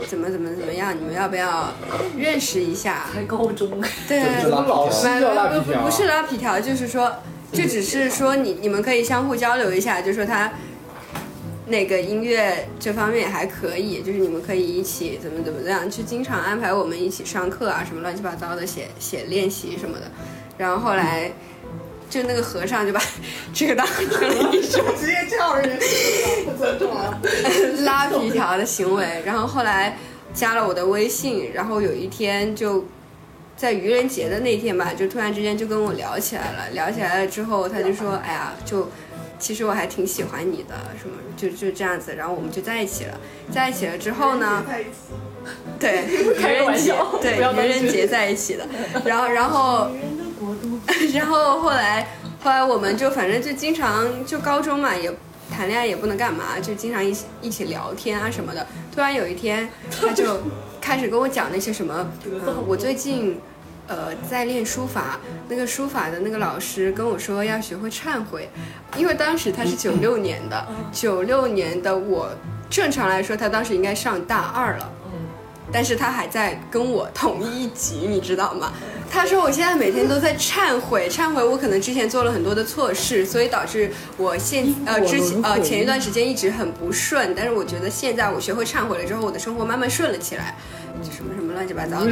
[0.09, 1.73] 怎么怎么怎么样，你们要不要
[2.19, 3.71] 认识一下？”才高中，
[4.09, 5.63] 对，老师不叫拉皮条？
[5.63, 7.13] 不不不是拉皮条，就是说，
[7.53, 10.53] 就只是说你你们可以相互交流一下，就说他
[11.67, 20.11] 那个音乐这方面也还可以，就是你们可以一起怎么怎么样，就经常安排我们一起上课啊，什么乱七八糟的写写练习什么的。
[20.59, 21.31] 然后后来
[22.11, 23.01] 就那个和尚就把
[23.55, 25.79] 这个当成了一种直接叫人
[26.45, 27.19] 不尊重啊！
[27.85, 29.23] 拉皮条的行为。
[29.25, 29.97] 然后后来
[30.35, 32.85] 加了我的微信，然后有一天就
[33.57, 36.71] 在愚人节的那天吧，就突然之间就跟我聊起来了。
[36.73, 38.89] 聊起来了之后，他就说：“哎呀，就
[39.43, 43.21] 其实我还挺喜欢你的，什么就就这样子。”然后我们就在一起了。
[43.51, 44.65] 在一起了之后呢，
[45.81, 46.05] 对
[46.39, 48.67] 愚人节对愚人节在一起的。
[49.05, 49.91] 然后然后
[51.13, 52.07] 然后后来
[52.43, 55.13] 后来我们就反正就经常就高中嘛也。
[55.55, 58.67] 谈恋爱也不能干嘛，就经常一起一起聊天啊什么的。
[58.91, 60.41] 突然有一天，他就
[60.81, 63.39] 开始跟我讲那些什么，嗯，我最近
[63.87, 65.19] 呃在练书法，
[65.49, 68.49] 那个书法的那个老师跟我说要学会忏悔，
[68.97, 72.31] 因为当时他是九六年的，九六年的我
[72.71, 74.91] 正常来说他当时应该上大二了，
[75.73, 78.73] 但是他还在跟我同一级， 你知道吗？
[79.11, 90.57] 他说我现在每天都在忏悔，忏悔我可能之前做了很多的错事，所以导致我现呃之前呃前一段时间一直很不顺，但是我觉得现在我学会忏悔了之后，我的生活慢慢顺了起来，
[91.03, 92.11] 就什么什么乱七八糟的。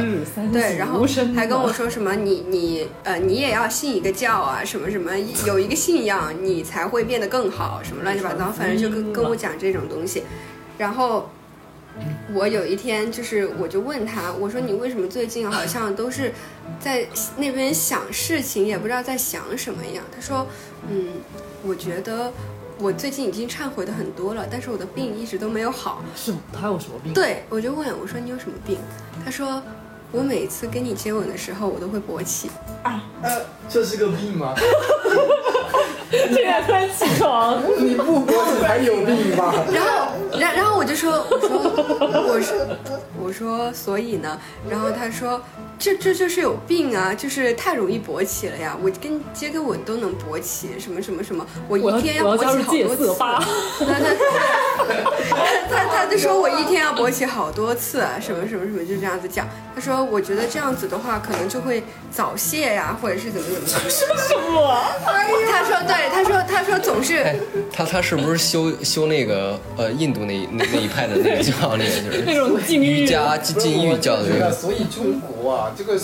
[0.53, 1.03] 对，然后
[1.35, 5.11] 还跟我说什么你你呃你也要信一个教啊，什么什么
[5.47, 10.21] 有一个信仰你才会变得更好，什么乱七八糟，反正就跟跟我讲这种东西，
[10.77, 11.27] 然后。
[12.33, 16.31] 我有一天就是，我就问他，我说你为什么最近好像都是
[16.79, 17.05] 在
[17.37, 20.03] 那边想事情，也不知道在想什么一样。
[20.13, 20.47] 他说，
[20.89, 21.07] 嗯，
[21.63, 22.31] 我觉得
[22.79, 26.03] 我最近已经忏悔的很多了，但是我的病一直都没有好。
[26.15, 26.39] 是吗？
[26.59, 27.13] 他有什么病？
[27.13, 28.77] 对，我就问我说你有什么病？
[29.23, 29.61] 他说
[30.11, 32.49] 我每次跟你接吻的时候，我都会勃起。
[32.83, 34.55] 啊呃，这是个病吗？
[36.11, 39.53] 现 在突然起床， 你不勃起还有病吗？
[39.71, 41.57] 然后，然然后我就说，我说，
[42.27, 42.57] 我说，
[43.23, 44.39] 我说，所以呢？
[44.69, 45.41] 然后他说，
[45.77, 48.77] 这这就是有病啊，就是太容易勃起了呀！
[48.81, 53.13] 我跟接个吻都能勃起，什么什么什么，我一天要勃起好多次戒色。
[53.15, 53.43] 吧。
[53.79, 54.15] 他他
[55.69, 59.47] 他他就说我一天要勃起好多次，啊什么什么什么，就这样子讲。
[59.73, 63.79] 他说我觉得这样子的话，可能就会早泄呀，或者是怎么怎么样。
[63.89, 64.05] 什
[64.51, 64.83] 么？
[65.49, 67.35] 他说对，他说他说总是哎，
[67.71, 74.51] 他他是不是修修那个呃印度那那那一派的那个教练就是 那种禁欲瑜伽禁禁欲教的那个？
[74.51, 75.99] 所以中国啊，这个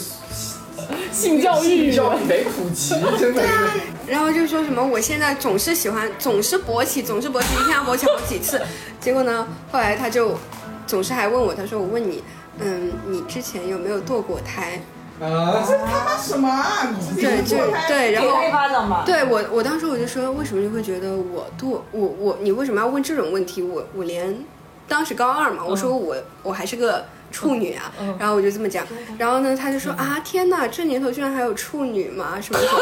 [1.12, 3.49] 性教育，教育得普及，真的是。
[4.08, 8.62] 然后就说什么我现在总是喜欢，总是勃起，总是勃起，一天要勃起好几次。
[9.01, 10.38] 结果呢，后来他就
[10.86, 12.23] 总是还问我，他说我问你，
[12.60, 14.80] 嗯，你之前有没有堕过胎？
[15.19, 16.88] 啊，这他妈什么啊？
[16.91, 19.03] 你自己对，就对，然后给他一巴掌吧。
[19.06, 23.63] 对我，我当时我就说，为什么你会觉得我多我我你为什么要问这种问题？
[23.63, 24.38] 我我连
[24.88, 28.86] 当时高二嘛，我说我我还是个处女啊，然后我就这么讲，
[29.18, 32.40] 然后呢，他就说啊，天哪，这年头居然还有处女吗？
[32.42, 32.80] 什么什么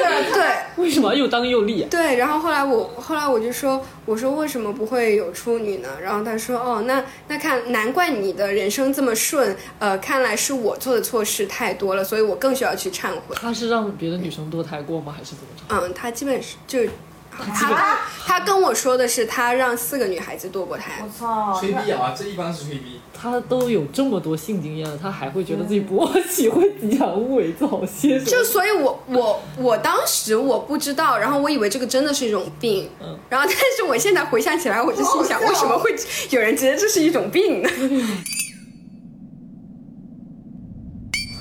[0.00, 0.56] 的，对。
[0.76, 1.84] 为什么又当又立？
[1.84, 5.88] 对，然后后来我后来我就说，我说为什么不会有处女呢？
[6.02, 13.34] 然后他说，哦，那那看难怪你的人生这么顺，呃，看来是我做的错事太多了，所以我更需要去忏悔。
[13.34, 15.14] 他是让别的女生堕胎过吗？
[15.16, 15.86] 还是怎么着？
[15.88, 16.80] 嗯，他基本是就
[17.38, 23.00] 他他跟我说的是他让四个女孩子堕过胎，我操吹逼啊，这一般是吹逼。
[23.18, 28.20] 他都有这么多性经验了，他还会觉得自己勃起会吉祥物伪造些？
[28.20, 35.94] 就所以我，我我当时我不知道，然后我以为这个真的是一种病，嗯然后但是我现在回想起来，我就心想，为什么会
[36.30, 37.68] 有人觉得这是一种病呢？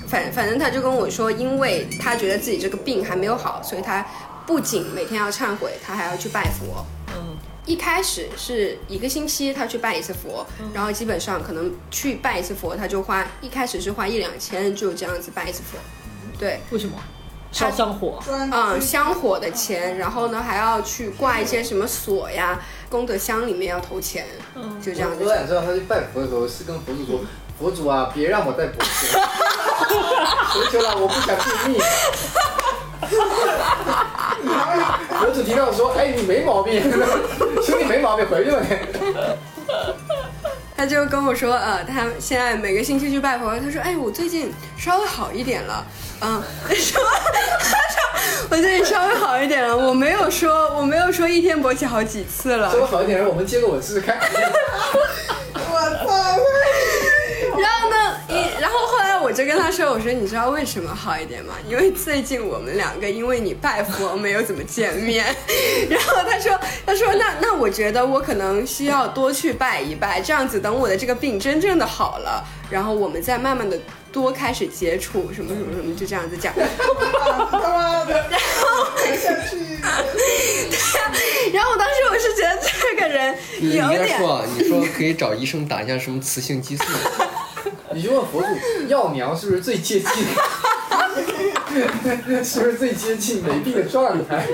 [0.08, 4.06] 反反正他就跟我说，因为他觉得自己这个病还没有好，所以他
[4.46, 6.86] 不仅每天要忏悔，他还要去拜佛。
[7.16, 15.78] 嗯，一开始是一个星期他去拜一次佛，然后基本上可能去拜一次佛，他就花一开始是花一两千，就这样子拜一次佛。
[16.38, 16.96] 对，为什么？
[17.52, 18.22] 烧香火。
[18.28, 25.34] 嗯，香火的钱，然后呢还要去挂一些什么锁呀，功德箱里面要投钱，嗯就这样子我。
[25.34, 27.22] 想知道他去拜佛的时候是跟佛祖说
[27.58, 29.24] ：“佛祖啊，别让我再勃起了，
[30.54, 31.80] 求求了，我不想便秘。”
[35.36, 36.82] 佛祖听到说：“哎，你没毛病，
[37.62, 38.78] 兄弟没毛病，回去吧你。”
[40.78, 45.86] 他就跟我说，呃，他现在每个星期去拜佛，他说，哎，我最近稍微好一点了，
[46.22, 46.42] 嗯，
[46.74, 47.06] 什么？
[47.60, 52.78] 他说我最近稍微好一点了，我没有说，我没有说一天勃起好几次了稍。
[52.78, 54.18] 微好一点，让我们接个吻试试看。
[57.58, 61.56] 然后呢，一然后后来我就跟他说，我说你知道为什么好一点吗？
[61.70, 65.26] 因为最近我们两个因为你拜佛 没有怎么见面，
[65.90, 73.78] 然后他说他说那那我觉得我可能需要多去拜一拜，这样子等我的这个病真正的好了，然后我们再慢慢的
[74.12, 76.54] 多开始接触，什么什么什么，就这样子讲。
[76.56, 78.06] 然 后
[81.54, 86.84] 然后我当时我是觉得这个人你应有点该说啊，你说可以找医生打一下什么雌性激素，
[87.96, 88.48] 你就问佛祖，
[88.90, 90.10] 药苗是不是最接近？
[92.44, 94.46] 是不是最接近没病的状态？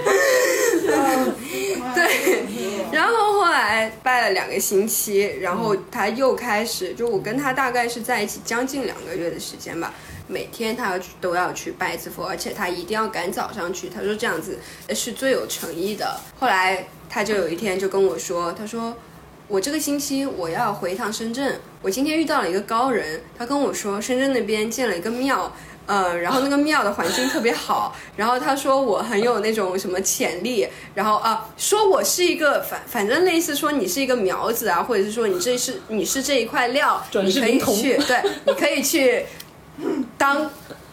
[1.96, 2.44] 对，
[2.94, 9.92] 然后后来拜了两个星期，然后他又开始，就我跟他大概是在一起将近两个月的时间吧，
[10.28, 14.60] 每天他要去都要去拜一次佛，而且他一定要赶早上去，他说这样子
[14.94, 16.16] 是最有诚意的。
[16.40, 18.96] 后来他就有一天就跟我说，他说。
[19.48, 25.52] 我这个星期我要回一趟深圳，我今天遇到了一个高人，他跟我说深圳那边建了一个庙，
[25.86, 39.26] 呃，然后那个庙的环境特别好，然后他说我很有那种什么潜力，然后啊，说我是一个反反正类似说你是一个苗子啊，或者是说你这是你是这一块料，你可以去，对，你可以去
[40.18, 40.50] 当。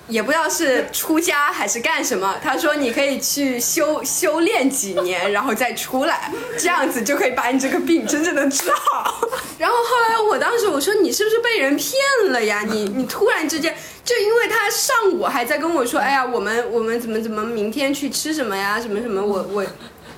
[0.08, 9.28] 也不知道是出家还是干什么，他说你可以去修修炼几年，然后再出来，这样子就可以把你这个病真正的治好。
[9.58, 11.92] 然后后来我当时我说你是不是被人骗
[12.30, 12.64] 了呀？
[12.66, 18.80] 你你突然之间就因为他上午还在跟我说，哎呀，我们我们怎么怎么明天去吃什么呀？
[18.80, 19.66] 什么什么，我我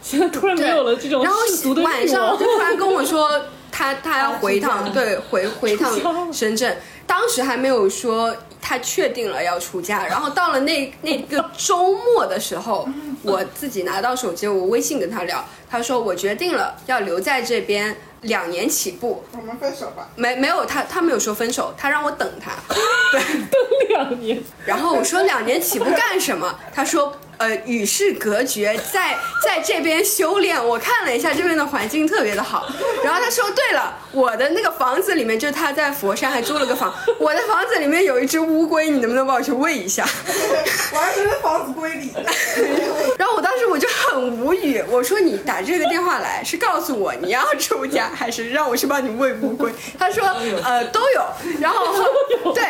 [0.03, 3.29] 现在突然没有了这种然后世俗的欲望晚上就突然跟我说
[3.72, 6.76] 他他要回一趟， 对，回回一趟深圳。
[7.07, 12.88] 当时还没有说他确定了要出家，然后到了那那个周末的时候，
[13.22, 19.24] 我自己拿到手机，我微信跟他聊，他说我决定了要留在这边两年起步。
[19.32, 20.08] 我们分手吧。
[20.16, 22.52] 没没有他他没有说分手，他让我等他，
[23.12, 23.50] 对 等
[23.88, 24.42] 两年。
[24.64, 26.58] 然后我说两年起步干什么？
[26.74, 30.62] 他说呃与世隔绝，在在这边修炼。
[30.62, 32.68] 我看了一下这边的环境特别的好。
[33.03, 40.07] 然后他说对了，我的那个房子里面，就是他在佛山还租了个房，我的房子里面有一只乌龟，你能不能帮我去喂一下？
[40.92, 42.12] 我还觉得房子归里。
[43.18, 49.72] 然后我当时我就很无语，我说你打这个电话来是告诉我你要出家，还是让我去帮你喂乌龟？
[49.98, 50.22] 他说
[50.62, 51.24] 呃都有，
[51.59, 51.94] 然后
[52.53, 52.64] 对，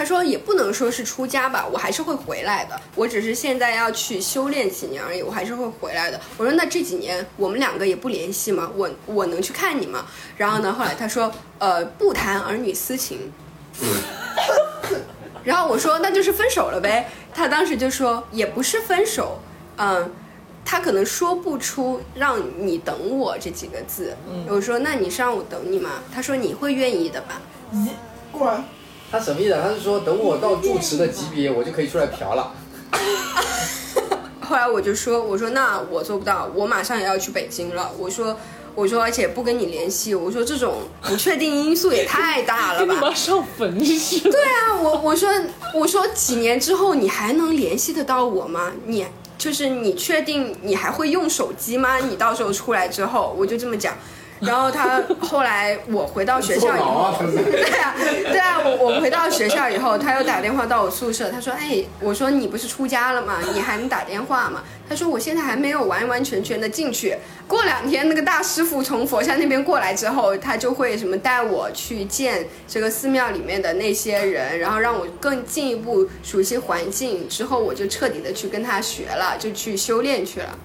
[0.00, 6.18] 他说也不能说是出家吧，我还是会回来的，我只是现在要去修炼几年而已，我还是会回来的。
[6.38, 8.72] 我说那这几年我们两个也不联系吗？
[8.74, 10.06] 我我能去看你吗？
[10.38, 13.30] 然后呢，后来他说呃不谈儿女私情。
[15.44, 17.06] 然后我说那就是分手了呗。
[17.34, 19.38] 他当时就说也不是分手，
[19.76, 20.10] 嗯，
[20.64, 24.16] 他可能说不出让你等我这几个字。
[24.48, 25.90] 我说那你是让我等你吗？
[26.10, 27.42] 他说你会愿意的吧？
[28.32, 28.64] 滚！
[29.10, 29.60] 他什么意思啊？
[29.62, 32.52] 他是说等我到住持的级别，我就可以出来嫖了。
[34.40, 37.90] 后来我就说我说那我做不到，我马上也要去北京了。
[37.98, 38.36] 我说。
[38.72, 40.14] 我说，而且不跟你联系。
[40.14, 42.86] 我说这种不确定因素也太大了吧？
[42.86, 44.30] 跟你妈上坟似的。
[44.30, 45.28] 对啊，我我说
[45.74, 48.70] 我说几年之后你还能联系得到我吗？
[48.86, 49.04] 你
[49.36, 51.98] 就是你确定你还会用手机吗？
[51.98, 53.92] 你到时候出来之后，我就这么讲。
[54.38, 58.49] 然后他后来我回到学校以后 对啊，对啊，
[59.00, 63.38] 回到学校以后，他又打电话到我宿舍，他说：“哎，我说你不是出家了吗？
[63.54, 67.16] 你还能打电话吗？”他说：“我现在还没有完完全全的进去，
[67.48, 80.58] 过两天那个大师傅从佛山那边过来之后，他就会什么带我去见这个寺庙里面的那些人，然后让我更进一步熟悉环境，之后我就彻底的去跟他学了，就去修炼去了。”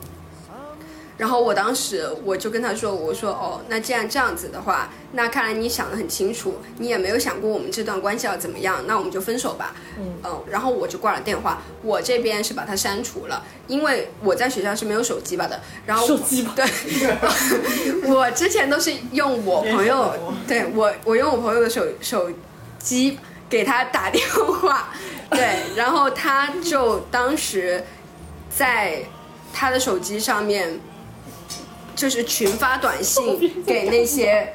[1.18, 9.74] 然后我当时我就跟他说，我说哦，那既然这样子的话，那看来你想的很清楚，你也没有想过我们这段关系要怎么样，那我们就分手吧。
[9.98, 15.58] 嗯然后我就挂了电话，我这边是把他删除了，因为我在学校是没有手机吧的。
[15.86, 16.66] 然后手机吧对，
[18.14, 20.14] 我之前都是用我朋友，
[20.46, 22.30] 对我我用我朋友的手手
[22.78, 23.18] 机
[23.50, 24.90] 给他打电话，
[25.30, 27.82] 对，然后他就当时
[28.50, 29.04] 在
[29.54, 30.78] 他的手机上面。
[31.96, 34.54] 就是群发短信给那些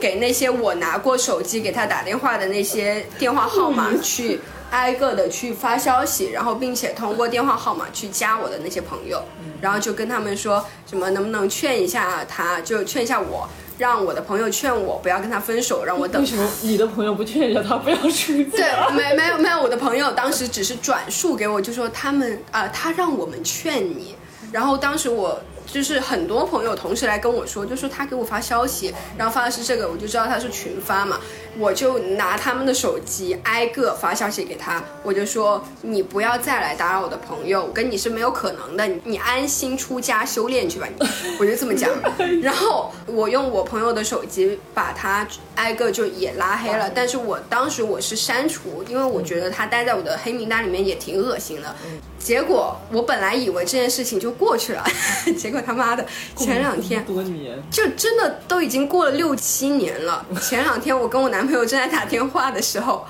[0.00, 9.22] 给那些我拿过手机给他打电话的那些电话号码去挨个的去发消息，然后并且通过电话号码去加我的那些朋友，
[9.60, 16.36] 然后就跟他们说什么能不能劝一下他，就劝一下我，让我的朋友劝我不要跟他分手，让我等为什。
[16.36, 24.14] 么你的朋友不劝一下他不要出对？，没没有没有，我的朋友当时只是转述给我，就说他们啊、他让我们劝你。
[24.52, 25.40] 然后当时我
[25.72, 31.20] 就是很多朋友同时来跟我说，就说他给我发消息，然后发的是这个，我就知道他是群发嘛，
[31.58, 41.06] 我就拿他们的手机挨个发消息给他，我就说你不要再来打扰我的朋友，我跟你是没有可能的，你你安心出家修炼去吧，你，
[41.38, 41.90] 我就这么讲。
[42.42, 45.26] 然后我用我朋友的手机把他
[45.56, 51.74] 挨个就也拉黑了，但是我当时我是删除，因为我觉得他待在我的黑名单里面也挺恶心的。
[52.18, 54.84] 结果我本来以为这件事情就过去了，
[55.38, 56.04] 结果他妈的
[56.36, 60.24] 前两天多年，就真的都已经过了六七年了。
[60.42, 63.04] 前两天我跟我男朋友正在打电话的时候，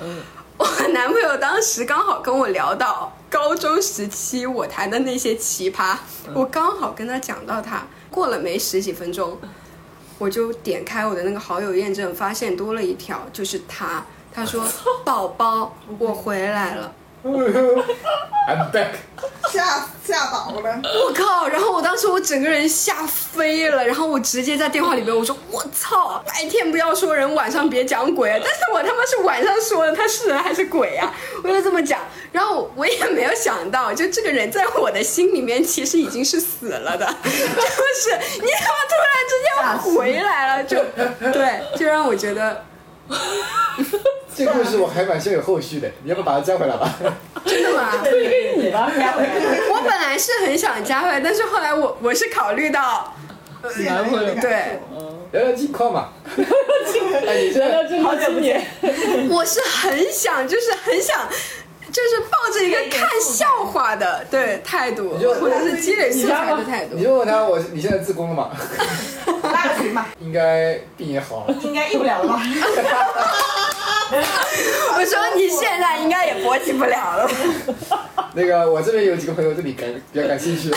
[0.56, 5.96] 我男朋友当时刚好跟我聊到高中时期我谈的那些奇葩，
[6.34, 9.38] 我刚好跟他讲到他，过了没十几分钟，
[10.18, 14.04] 我就点开我的那个好友验证，发现多了一条，就是他。
[14.32, 14.64] 他说
[15.04, 16.92] ：“宝宝，我回来了。”
[18.48, 18.94] I'm back，
[19.52, 20.80] 吓吓倒了。
[20.82, 21.46] 我靠！
[21.48, 31.12] 然后我当时我整个人吓飞了，然后我直接在电话里边我说我操，白天不要说人，晚上别讲鬼，但是我他妈是晚上说的，他是人还是鬼啊？
[31.44, 32.00] 我就这么讲，
[32.32, 40.82] 然后我也没有想到，就这个人在我的心里面其实已经是死了的， 就是你怎么突然之间回来了，就
[41.32, 42.64] 对，就让我觉得
[44.34, 46.94] 这个故事我还蛮像有后续的，你要不要把它加回来吧？
[47.44, 47.92] 真的吗？
[48.04, 53.12] 推给你吧，我本来是很想加回来，但是后来我我是考虑到，
[53.86, 54.78] 男朋友对。
[55.32, 56.08] 聊聊近况嘛。
[56.34, 58.66] 哎，你这聊这好几年，
[59.30, 61.28] 我是很想，就是很想，
[61.92, 67.04] 就是抱着一个看笑话的对态度，或者是积累素材的态度你。
[67.04, 68.50] 就问他我你现在自宫了吗？
[70.20, 71.54] 应该病也好了。
[71.62, 72.40] 应该医不了了吧？
[74.10, 77.30] 我说你现在应该也勃起不了了，
[78.34, 80.68] 那个我这边有几个朋友对你感比较感兴趣，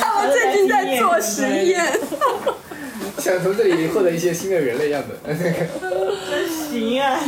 [0.00, 1.86] 他们最近在做实验。
[3.18, 5.38] 想从这里获得一些新的人类样本。
[5.38, 7.20] 真，行啊，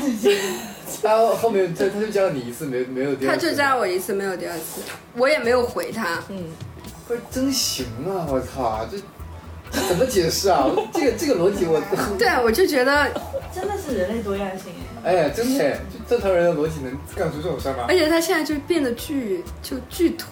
[1.03, 3.41] 他后后面他他就加了你一次，没有没有第二次。
[3.41, 4.81] 他就加了我一次，没有第二次，
[5.15, 6.23] 我也没有回他。
[6.31, 6.45] 嗯
[7.07, 8.25] 不是真行啊！
[8.31, 9.03] 我靠，这这
[9.89, 10.67] 怎么解释啊？
[10.93, 11.81] 这个这个逻辑我，
[12.19, 13.09] 对，我就觉得，
[13.55, 14.73] 真的是人类多样性
[15.05, 15.17] 哎。
[15.25, 17.95] 哎，真的，就正常人的逻辑能干出这种事儿吗而？
[17.95, 20.27] 且他现在就变得巨就巨土，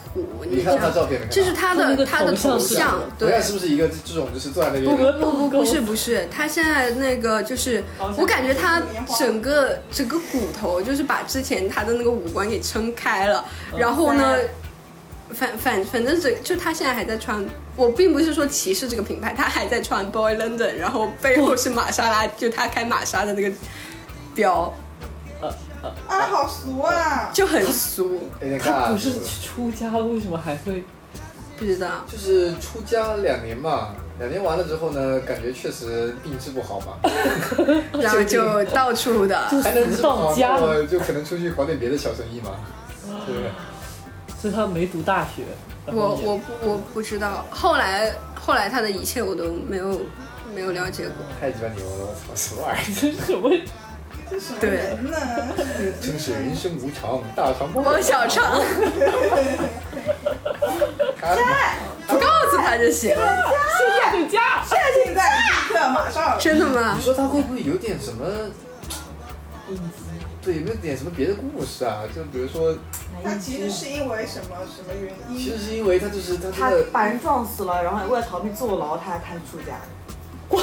[0.49, 0.79] 你看？
[0.79, 1.21] 他照片？
[1.29, 2.75] 就是他的他的头像是
[3.19, 4.97] 头像，是不是一个这种就是坐在那边？
[5.19, 7.83] 不不不是不是，他现在那个就是，
[8.17, 8.81] 我感觉他
[9.19, 13.45] 整个整个骨头就是把之前他的那个五官给撑开了，
[13.77, 14.37] 然后呢，
[15.33, 17.45] 反反反正这就他现在还在穿，
[17.77, 23.51] 我并不是说歧视这个品牌，他还在穿 Boy London，然后背后是玛莎拉，就他开玛莎的那个
[24.35, 24.73] 标，
[26.09, 27.31] 啊，好俗啊！
[27.33, 28.29] 就很俗。
[28.63, 29.13] 他不是
[29.43, 30.85] 出家了，为什么还会？
[31.59, 32.05] 不知道。
[32.11, 36.95] 就是出家两年嘛，两年完了之后呢，感觉确实病治不好嘛
[38.01, 40.35] 然后就到处的，还能治不好，
[40.91, 42.51] 就可能出去搞点别的小生意嘛，
[43.27, 43.51] 对不对？
[44.41, 45.43] 所以他没读大学。
[45.87, 50.01] 然我我不我不知道，后来后来他的一切我都没有
[50.55, 51.15] 没有了解过。
[51.41, 52.85] 太鸡巴牛了，我操，什么玩意儿？
[54.31, 54.61] 这 是什么？
[54.61, 55.17] 对，人呢？
[56.01, 58.61] 真是人生无常，大肠包汪小肠，
[61.21, 61.35] 他
[62.07, 63.37] 不告诉他就行了。
[64.13, 65.15] 对家，现在立
[65.69, 65.75] 刻
[66.39, 67.03] 真的吗你？
[67.03, 68.25] 说他会不会有点什么？
[70.43, 72.03] 对，有没有点什么别的故事啊？
[72.15, 72.75] 就比如说，
[73.23, 75.37] 他其实是因为什么什么原因？
[75.37, 79.79] 其实是因为他就是他他把人撞死了，然后为了逃避坐牢，他开始出家。
[80.51, 80.61] 哇，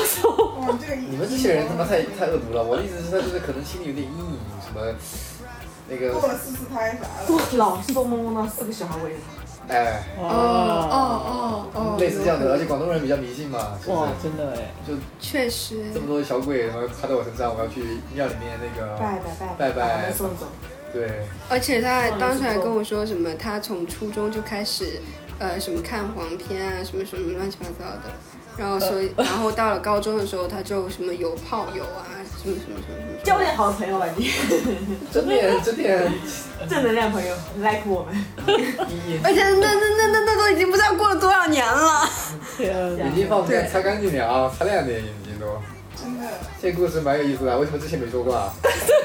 [0.82, 2.64] 这个你们这些人他妈太太恶毒了。
[2.64, 4.82] 我的意思是，他就是可能心里有点阴影，什么
[5.88, 7.38] 那个做了四次胎啥的。
[7.58, 9.47] 老是做梦梦到四个小孩围着他。
[9.68, 10.28] 哎，哦
[10.92, 10.96] 哦
[11.26, 11.98] 哦哦。
[12.00, 15.92] 类似这样的，而且广东人比较迷信嘛，哇是？，真的哎，就确实。
[15.94, 17.82] 这么多小鬼，然后趴在我身上，我要去
[18.14, 20.46] 庙里面那个拜拜拜拜拜送走。
[20.94, 25.02] 对，而且他还当时还跟我说什么，他从初中就开始，
[25.38, 28.04] 呃，什么看黄片啊，什么什么乱七八糟的，
[28.58, 32.10] 然后所以，然后到了高中的时候，他就什么有炮友啊，
[32.44, 34.32] 什么什么什么什么，交点好朋友吧你，
[35.12, 36.12] 真点真点，
[36.70, 38.16] 正能量朋友，like 我们。
[39.24, 42.10] 而且那那那那那都已经不知道过了多少年了。
[42.60, 45.46] 眼睛放不开，擦干净点啊，擦亮点眼睛都。
[46.00, 46.26] 真的，
[46.62, 48.54] 这故事蛮有意思的，为什么之前没说过啊？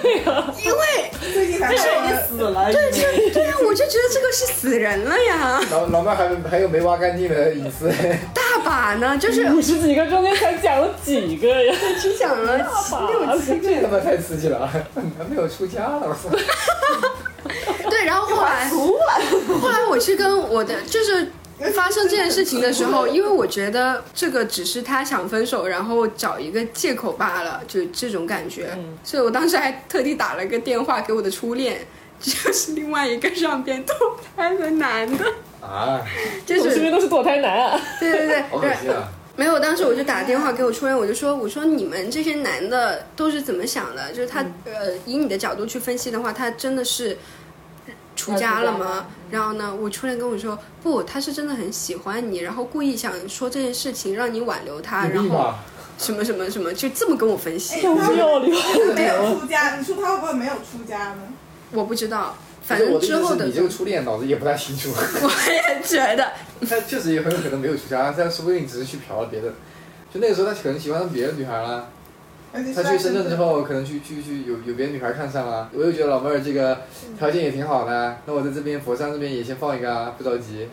[0.02, 0.16] 对
[0.62, 7.88] 因为最近才这人已经死了，对对对呀，我就觉得这个是死人了呀，老老妹儿还还有没挖干净的隐私，
[8.34, 11.74] 大 把呢，就是五十几个中间才讲了几个呀？
[12.00, 12.58] 只讲了
[13.08, 16.28] 六七这他妈太刺激了，男朋友出家了，我操！
[17.90, 21.30] 对，然后后来后来我去跟我的就是。
[21.76, 28.76] 发生这件事情的时候，因为我觉得这个只是他想分手，然后找一个借口罢了，就这种感觉。
[29.04, 31.86] 所以我当时还特地打了个电话给我的初恋，
[32.18, 33.94] 就是另外一个上边偷
[34.34, 35.24] 拍的男的，
[35.62, 36.00] 啊，
[36.44, 37.80] 就是我身边都是堕胎男啊。
[38.00, 39.08] 对对对，好可惜啊！
[39.36, 44.12] 没有，当时我就打电话给我初恋，我就说，我说你们这些男的都是怎么想的？
[44.12, 47.16] 就是他、呃，以你的角度去分析的话，他真的是
[48.14, 49.06] 出家了吗？
[49.30, 55.54] 然后呢，我初恋跟我说，不，他是真的很喜欢你，然后故意想说这件事情让你挽留他，然后？
[55.98, 57.80] 什么什么什么，就这么跟我分析。
[57.82, 61.22] 有没有没有出家，你说他会不会没有出家呢？
[61.70, 66.32] 我不知道，反正之后的的意思是你这个初恋脑子也不太清楚， 我也觉得，
[66.68, 69.48] 他确实也很有可能没有出家，但说不定只是去嫖了别的。
[70.12, 71.88] 就那个时候，他可能喜欢上别的女孩了。
[72.52, 76.82] 他去深圳之后，可能去去去有有别的女孩看上了，我又觉得老妹儿这个
[77.18, 80.68] 条件也挺好的，那我在这边佛山这边也先放一个啊，不着急，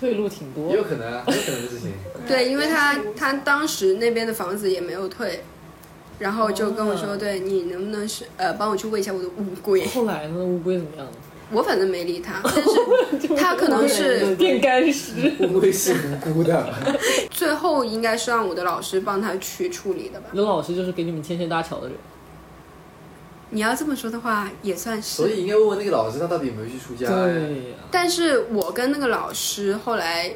[0.00, 0.76] 退路挺多也。
[0.76, 1.92] 有可能啊，很有可能的事情。
[2.26, 5.44] 对，因为他他当时那边的房子也没有退，
[6.18, 9.86] 然后就跟我说，对你能不能是呃帮我去喂一下我的乌龟？
[9.88, 10.38] 后来呢？
[10.42, 11.12] 乌龟怎么样了？
[11.50, 12.52] 我反正没理他， 但
[13.20, 15.30] 是他可能是变干尸。
[15.48, 15.94] 不会是
[16.26, 16.74] 无辜的，
[17.30, 20.28] 最后应该是让我的老师帮他去处理的吧。
[20.32, 21.96] 刘老师就是给你们牵线搭桥的人。
[23.50, 25.16] 你要这么说的话，也算是。
[25.16, 27.08] 所以应该问问那个老师，他到底有没有去出家？
[27.08, 30.30] 对呀，但是我跟那个老师后来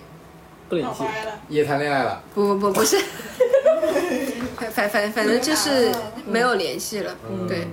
[0.71, 1.03] 不联系。
[1.03, 1.11] 了，
[1.51, 2.97] 也谈恋爱了，不不不不是，
[4.57, 5.93] 反反反反正就是
[6.27, 7.15] 没有联系了。
[7.31, 7.69] 嗯对，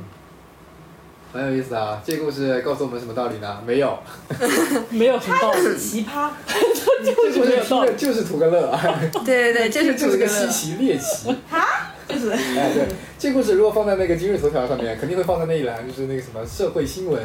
[1.32, 2.02] 蛮有意思啊。
[2.06, 3.62] 这个故事告诉我们什么道理呢？
[3.66, 3.98] 没有，
[4.90, 6.30] 没有什么道理，奇葩，
[7.06, 7.92] 就是没有道理。
[7.96, 8.78] 就是图个乐，
[9.26, 11.94] 对对对，就是就是个稀奇猎奇啊。
[12.08, 12.88] 就是哎，对，
[13.20, 17.22] 这故事如果放在那个今日头条上面，肯定会放在那一栏，就是那个什么社会新闻，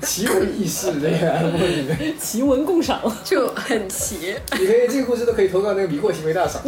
[0.00, 3.00] 奇闻异事这个栏目里面，奇闻共赏。
[3.24, 4.36] 就很奇。
[4.52, 6.62] 你可以这个故事都可以投到那个迷惑行为大赏。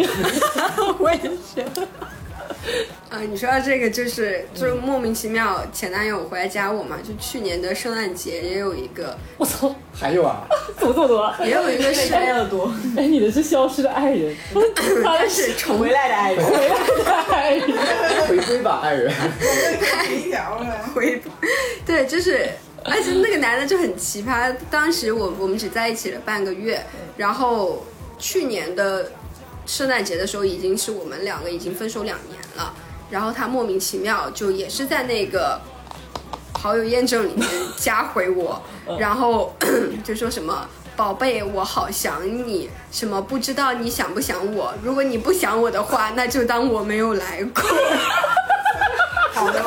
[0.99, 1.87] 我也觉得。
[3.11, 10.47] 啊，你说到这个，就是就是莫名其妙，前男友回来加我嘛，就去年的圣诞节也有一个， 我操， 还有啊，
[10.79, 11.35] 怎么这么多？
[11.45, 14.35] 也有一个是，爱的多，哎，你的是消失的爱人，
[15.03, 16.45] 他是重回来的爱人。
[16.45, 18.27] 回来的爱人。
[18.29, 19.13] 回归吧，爱人。
[20.11, 20.89] 一条了。
[20.95, 21.21] 回，
[21.85, 22.49] 对，就是，
[22.85, 24.55] 而且那个男的就很奇葩。
[24.71, 26.81] 当时我我们只在一起了半个月，
[27.17, 27.85] 然后
[28.19, 29.11] 去年的
[29.73, 32.75] 圣诞节的时候，已经是我们两个已经分手两年了。
[33.09, 35.59] 然后他莫名其妙就也是在那个
[36.53, 37.49] 好友验证里面
[37.79, 38.63] 加回我，
[39.01, 39.57] 然后
[40.05, 40.69] 就说什么。
[40.95, 42.69] 宝贝，我好想你。
[42.91, 44.75] 什么不知道你想不想我？
[44.83, 47.63] 如果你不想我的话，那就当我没有来过。
[49.33, 49.65] 好的，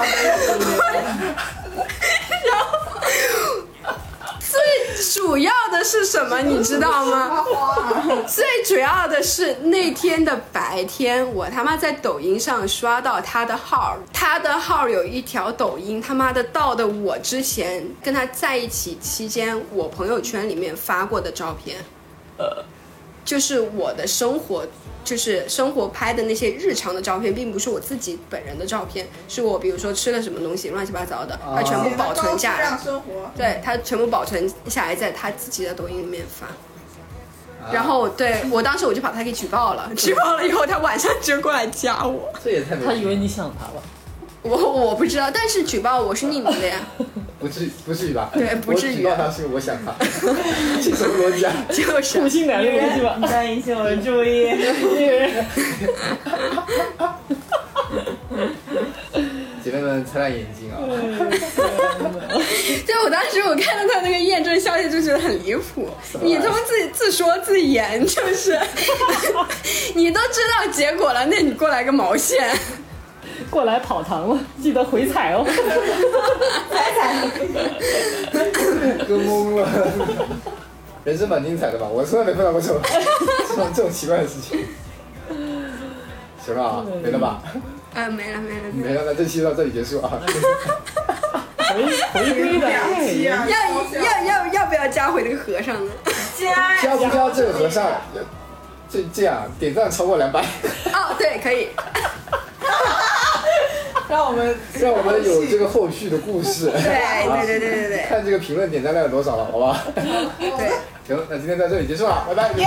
[4.40, 7.42] 最主要的是什么，你知道吗？
[8.28, 21.78] 最主要的是那天的白天，我他妈在抖音上刷到他的号，他的号有一条抖音，他妈的到的我之前跟他在一起期间，我朋友圈里面发过的照片，
[23.26, 24.66] 就是我的生活。
[25.04, 32.76] 就是生活拍的那些日常的照片，并不是我自己本人的照片，是我比如说吃了什么东西，乱七八糟的，他全部保存下来。
[32.84, 33.32] 生活。
[33.38, 36.48] 对他全部保存下来，在他自己的抖音里面发。
[37.72, 43.84] 然后对我当时我就把他给举报了， 举报了以后他晚上就过来加我，这也太没他以为你想他了。
[44.42, 46.80] 我我不知道，但是举报我是匿名的呀，
[47.46, 48.32] 不至于不至于吧？
[48.34, 49.94] 对不至于我举报他是我想他，
[50.82, 51.54] 这什么逻辑啊？
[51.70, 53.20] 就是普信男的逻辑吧？
[53.30, 54.48] 再引起我的注意。
[54.98, 55.46] 女人，
[59.64, 60.82] 姐妹们擦亮眼睛啊！
[62.88, 65.88] 就我当时我看到他那个验证消息就觉得很离谱，
[66.24, 68.60] 你他妈自己自说自言，就是
[69.94, 72.50] 你都知道结果了，那你过来个毛线？
[73.50, 75.46] 过来跑堂了，记得回踩哦。
[76.72, 77.28] 踩踩
[79.08, 79.68] 哥懵了。
[81.04, 81.88] 人生蛮精彩的吧？
[81.88, 82.82] 我从来没碰到过这种
[83.48, 84.66] 这种这种奇怪的事情。
[86.44, 87.42] 行了啊，没了吧？
[87.94, 89.04] 啊，没了没了没了。
[89.06, 90.20] 那这期到这里结束啊。
[91.76, 92.78] 回回归的要
[93.48, 95.92] 要要要不要加回那个和尚呢？
[96.38, 97.86] 加加不加这个和尚？
[98.90, 100.42] 这这样点赞超过两百，
[100.94, 101.70] 哦，对，可以。
[104.10, 106.72] 让我们让我们有这个后续的故事。
[106.72, 109.84] 对对对对 对对看这个评论点赞量有多少了，好吧？
[109.96, 110.72] 对。
[111.08, 112.50] 行，那今天在这里结束了，拜拜。
[112.58, 112.66] 耶